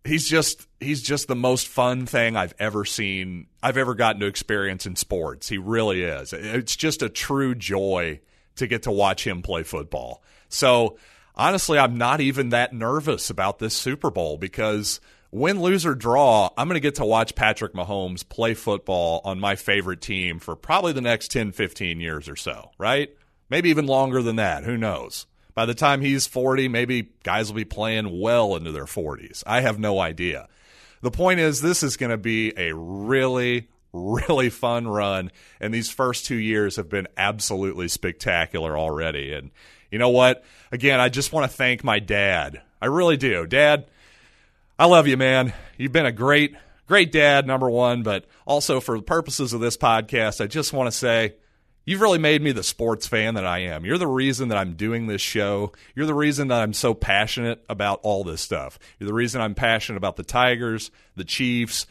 he's 0.03 0.27
just 0.27 0.67
he's 0.79 1.01
just 1.01 1.27
the 1.27 1.35
most 1.35 1.67
fun 1.67 2.05
thing 2.05 2.35
I've 2.35 2.55
ever 2.59 2.85
seen. 2.85 3.47
I've 3.61 3.77
ever 3.77 3.95
gotten 3.95 4.21
to 4.21 4.27
experience 4.27 4.85
in 4.85 4.95
sports. 4.95 5.49
He 5.49 5.57
really 5.57 6.03
is. 6.03 6.33
It's 6.33 6.75
just 6.75 7.01
a 7.01 7.09
true 7.09 7.55
joy 7.55 8.19
to 8.55 8.67
get 8.67 8.83
to 8.83 8.91
watch 8.91 9.25
him 9.25 9.41
play 9.41 9.63
football. 9.63 10.23
So 10.49 10.97
honestly, 11.35 11.77
I'm 11.77 11.97
not 11.97 12.21
even 12.21 12.49
that 12.49 12.73
nervous 12.73 13.29
about 13.29 13.59
this 13.59 13.73
Super 13.73 14.11
Bowl 14.11 14.37
because 14.37 14.99
win, 15.31 15.61
lose, 15.61 15.85
or 15.85 15.95
draw, 15.95 16.49
I'm 16.57 16.67
going 16.67 16.75
to 16.75 16.81
get 16.81 16.95
to 16.95 17.05
watch 17.05 17.35
Patrick 17.35 17.73
Mahomes 17.73 18.27
play 18.27 18.53
football 18.53 19.21
on 19.23 19.39
my 19.39 19.55
favorite 19.55 20.01
team 20.01 20.39
for 20.39 20.55
probably 20.55 20.93
the 20.93 21.01
next 21.01 21.31
10, 21.31 21.53
15 21.53 21.99
years 21.99 22.27
or 22.29 22.35
so, 22.35 22.71
right? 22.77 23.09
Maybe 23.49 23.69
even 23.69 23.87
longer 23.87 24.21
than 24.21 24.35
that. 24.37 24.63
Who 24.63 24.77
knows? 24.77 25.25
By 25.53 25.65
the 25.65 25.73
time 25.73 26.01
he's 26.01 26.27
40, 26.27 26.67
maybe 26.67 27.09
guys 27.23 27.49
will 27.49 27.57
be 27.57 27.65
playing 27.65 28.19
well 28.19 28.55
into 28.55 28.71
their 28.71 28.85
40s. 28.85 29.43
I 29.45 29.61
have 29.61 29.79
no 29.79 29.99
idea. 29.99 30.47
The 31.01 31.11
point 31.11 31.39
is, 31.39 31.61
this 31.61 31.83
is 31.83 31.97
going 31.97 32.11
to 32.11 32.17
be 32.17 32.53
a 32.57 32.73
really, 32.73 33.67
really 33.91 34.49
fun 34.49 34.87
run. 34.87 35.31
And 35.59 35.73
these 35.73 35.89
first 35.89 36.25
two 36.25 36.35
years 36.35 36.75
have 36.75 36.89
been 36.89 37.07
absolutely 37.17 37.87
spectacular 37.87 38.77
already. 38.77 39.33
And 39.33 39.51
you 39.91 39.99
know 39.99 40.09
what? 40.09 40.43
Again, 40.71 40.99
I 40.99 41.09
just 41.09 41.33
want 41.33 41.49
to 41.49 41.57
thank 41.57 41.83
my 41.83 41.99
dad. 41.99 42.61
I 42.81 42.85
really 42.85 43.17
do. 43.17 43.45
Dad, 43.45 43.87
I 44.81 44.85
love 44.85 45.05
you, 45.05 45.15
man. 45.15 45.53
You've 45.77 45.91
been 45.91 46.07
a 46.07 46.11
great, 46.11 46.55
great 46.87 47.11
dad, 47.11 47.45
number 47.45 47.69
one, 47.69 48.01
but 48.01 48.25
also 48.47 48.79
for 48.79 48.97
the 48.97 49.03
purposes 49.03 49.53
of 49.53 49.61
this 49.61 49.77
podcast, 49.77 50.41
I 50.41 50.47
just 50.47 50.73
want 50.73 50.87
to 50.87 50.91
say 50.91 51.35
you've 51.85 52.01
really 52.01 52.17
made 52.17 52.41
me 52.41 52.51
the 52.51 52.63
sports 52.63 53.05
fan 53.05 53.35
that 53.35 53.45
I 53.45 53.59
am. 53.59 53.85
You're 53.85 53.99
the 53.99 54.07
reason 54.07 54.49
that 54.49 54.57
I'm 54.57 54.73
doing 54.73 55.05
this 55.05 55.21
show. 55.21 55.71
You're 55.93 56.07
the 56.07 56.15
reason 56.15 56.47
that 56.47 56.63
I'm 56.63 56.73
so 56.73 56.95
passionate 56.95 57.63
about 57.69 57.99
all 58.01 58.23
this 58.23 58.41
stuff. 58.41 58.79
You're 58.97 59.05
the 59.05 59.13
reason 59.13 59.39
I'm 59.39 59.53
passionate 59.53 59.97
about 59.97 60.15
the 60.15 60.23
Tigers, 60.23 60.89
the 61.15 61.25
Chiefs, 61.25 61.85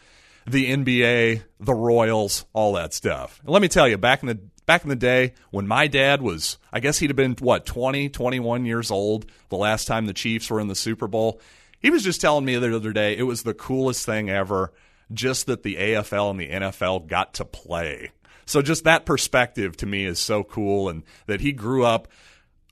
the 0.44 0.72
NBA, 0.72 1.44
the 1.60 1.74
Royals, 1.74 2.44
all 2.52 2.72
that 2.72 2.92
stuff. 2.92 3.38
And 3.44 3.50
let 3.50 3.62
me 3.62 3.68
tell 3.68 3.86
you, 3.86 3.98
back 3.98 4.24
in 4.24 4.26
the 4.26 4.40
back 4.66 4.82
in 4.82 4.88
the 4.88 4.96
day 4.96 5.34
when 5.52 5.66
my 5.66 5.86
dad 5.86 6.22
was 6.22 6.58
I 6.72 6.80
guess 6.80 6.98
he'd 6.98 7.10
have 7.10 7.16
been 7.16 7.36
what 7.38 7.66
20, 7.66 8.08
21 8.08 8.66
years 8.66 8.90
old 8.90 9.26
the 9.48 9.56
last 9.56 9.86
time 9.86 10.06
the 10.06 10.12
Chiefs 10.12 10.50
were 10.50 10.58
in 10.58 10.66
the 10.66 10.74
Super 10.74 11.06
Bowl. 11.06 11.40
He 11.80 11.90
was 11.90 12.04
just 12.04 12.20
telling 12.20 12.44
me 12.44 12.56
the 12.56 12.74
other 12.74 12.92
day 12.92 13.16
it 13.16 13.22
was 13.24 13.42
the 13.42 13.54
coolest 13.54 14.06
thing 14.06 14.30
ever, 14.30 14.72
just 15.12 15.46
that 15.46 15.62
the 15.62 15.76
AFL 15.76 16.30
and 16.30 16.40
the 16.40 16.48
NFL 16.48 17.08
got 17.08 17.34
to 17.34 17.44
play. 17.44 18.12
So 18.46 18.62
just 18.62 18.84
that 18.84 19.06
perspective 19.06 19.76
to 19.78 19.86
me 19.86 20.04
is 20.04 20.18
so 20.18 20.44
cool, 20.44 20.88
and 20.88 21.04
that 21.26 21.40
he 21.40 21.52
grew 21.52 21.84
up 21.84 22.08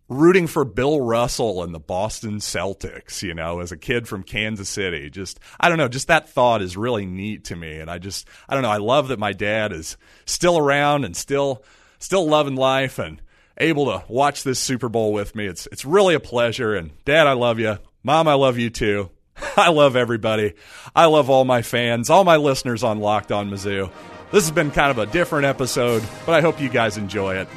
rooting 0.08 0.46
for 0.46 0.64
Bill 0.64 1.00
Russell 1.00 1.62
and 1.62 1.74
the 1.74 1.78
Boston 1.78 2.38
Celtics, 2.38 3.22
you 3.22 3.34
know, 3.34 3.60
as 3.60 3.72
a 3.72 3.76
kid 3.76 4.08
from 4.08 4.22
Kansas 4.22 4.68
City. 4.68 5.10
Just, 5.10 5.38
I 5.60 5.68
don't 5.68 5.78
know, 5.78 5.88
just 5.88 6.08
that 6.08 6.28
thought 6.28 6.62
is 6.62 6.76
really 6.76 7.06
neat 7.06 7.44
to 7.44 7.56
me. 7.56 7.78
And 7.78 7.90
I 7.90 7.98
just, 7.98 8.26
I 8.48 8.54
don't 8.54 8.62
know, 8.62 8.70
I 8.70 8.78
love 8.78 9.08
that 9.08 9.18
my 9.18 9.32
dad 9.32 9.72
is 9.72 9.96
still 10.24 10.58
around 10.58 11.04
and 11.04 11.16
still, 11.16 11.62
still 11.98 12.26
loving 12.26 12.56
life 12.56 12.98
and 12.98 13.20
able 13.58 13.86
to 13.86 14.04
watch 14.08 14.44
this 14.44 14.58
Super 14.58 14.88
Bowl 14.88 15.12
with 15.12 15.34
me. 15.34 15.46
It's, 15.46 15.68
it's 15.70 15.84
really 15.84 16.14
a 16.14 16.20
pleasure. 16.20 16.74
And 16.74 16.92
dad, 17.04 17.26
I 17.26 17.34
love 17.34 17.58
you. 17.58 17.78
Mom, 18.08 18.26
I 18.26 18.32
love 18.32 18.56
you 18.56 18.70
too. 18.70 19.10
I 19.58 19.68
love 19.68 19.94
everybody. 19.94 20.54
I 20.96 21.04
love 21.04 21.28
all 21.28 21.44
my 21.44 21.60
fans, 21.60 22.08
all 22.08 22.24
my 22.24 22.38
listeners 22.38 22.82
on 22.82 23.00
Locked 23.00 23.30
On 23.30 23.50
Mizzou. 23.50 23.90
This 24.32 24.44
has 24.44 24.50
been 24.50 24.70
kind 24.70 24.90
of 24.90 24.96
a 24.96 25.04
different 25.04 25.44
episode, 25.44 26.02
but 26.24 26.34
I 26.34 26.40
hope 26.40 26.58
you 26.58 26.70
guys 26.70 26.96
enjoy 26.96 27.36
it. 27.36 27.48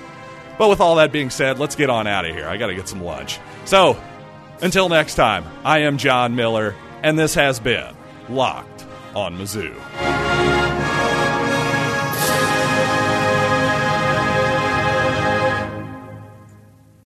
But 0.57 0.67
with 0.67 0.81
all 0.81 0.97
that 0.97 1.13
being 1.13 1.29
said, 1.29 1.57
let's 1.57 1.75
get 1.77 1.89
on 1.89 2.05
out 2.05 2.25
of 2.25 2.35
here. 2.35 2.49
I 2.49 2.57
got 2.57 2.67
to 2.67 2.75
get 2.75 2.89
some 2.89 3.01
lunch. 3.01 3.39
So, 3.63 3.97
until 4.61 4.89
next 4.89 5.15
time, 5.15 5.45
I 5.63 5.83
am 5.83 5.97
John 5.97 6.35
Miller, 6.35 6.75
and 7.01 7.17
this 7.17 7.33
has 7.35 7.61
been 7.61 7.95
Locked 8.27 8.85
on 9.15 9.37
Mizzou. 9.37 10.70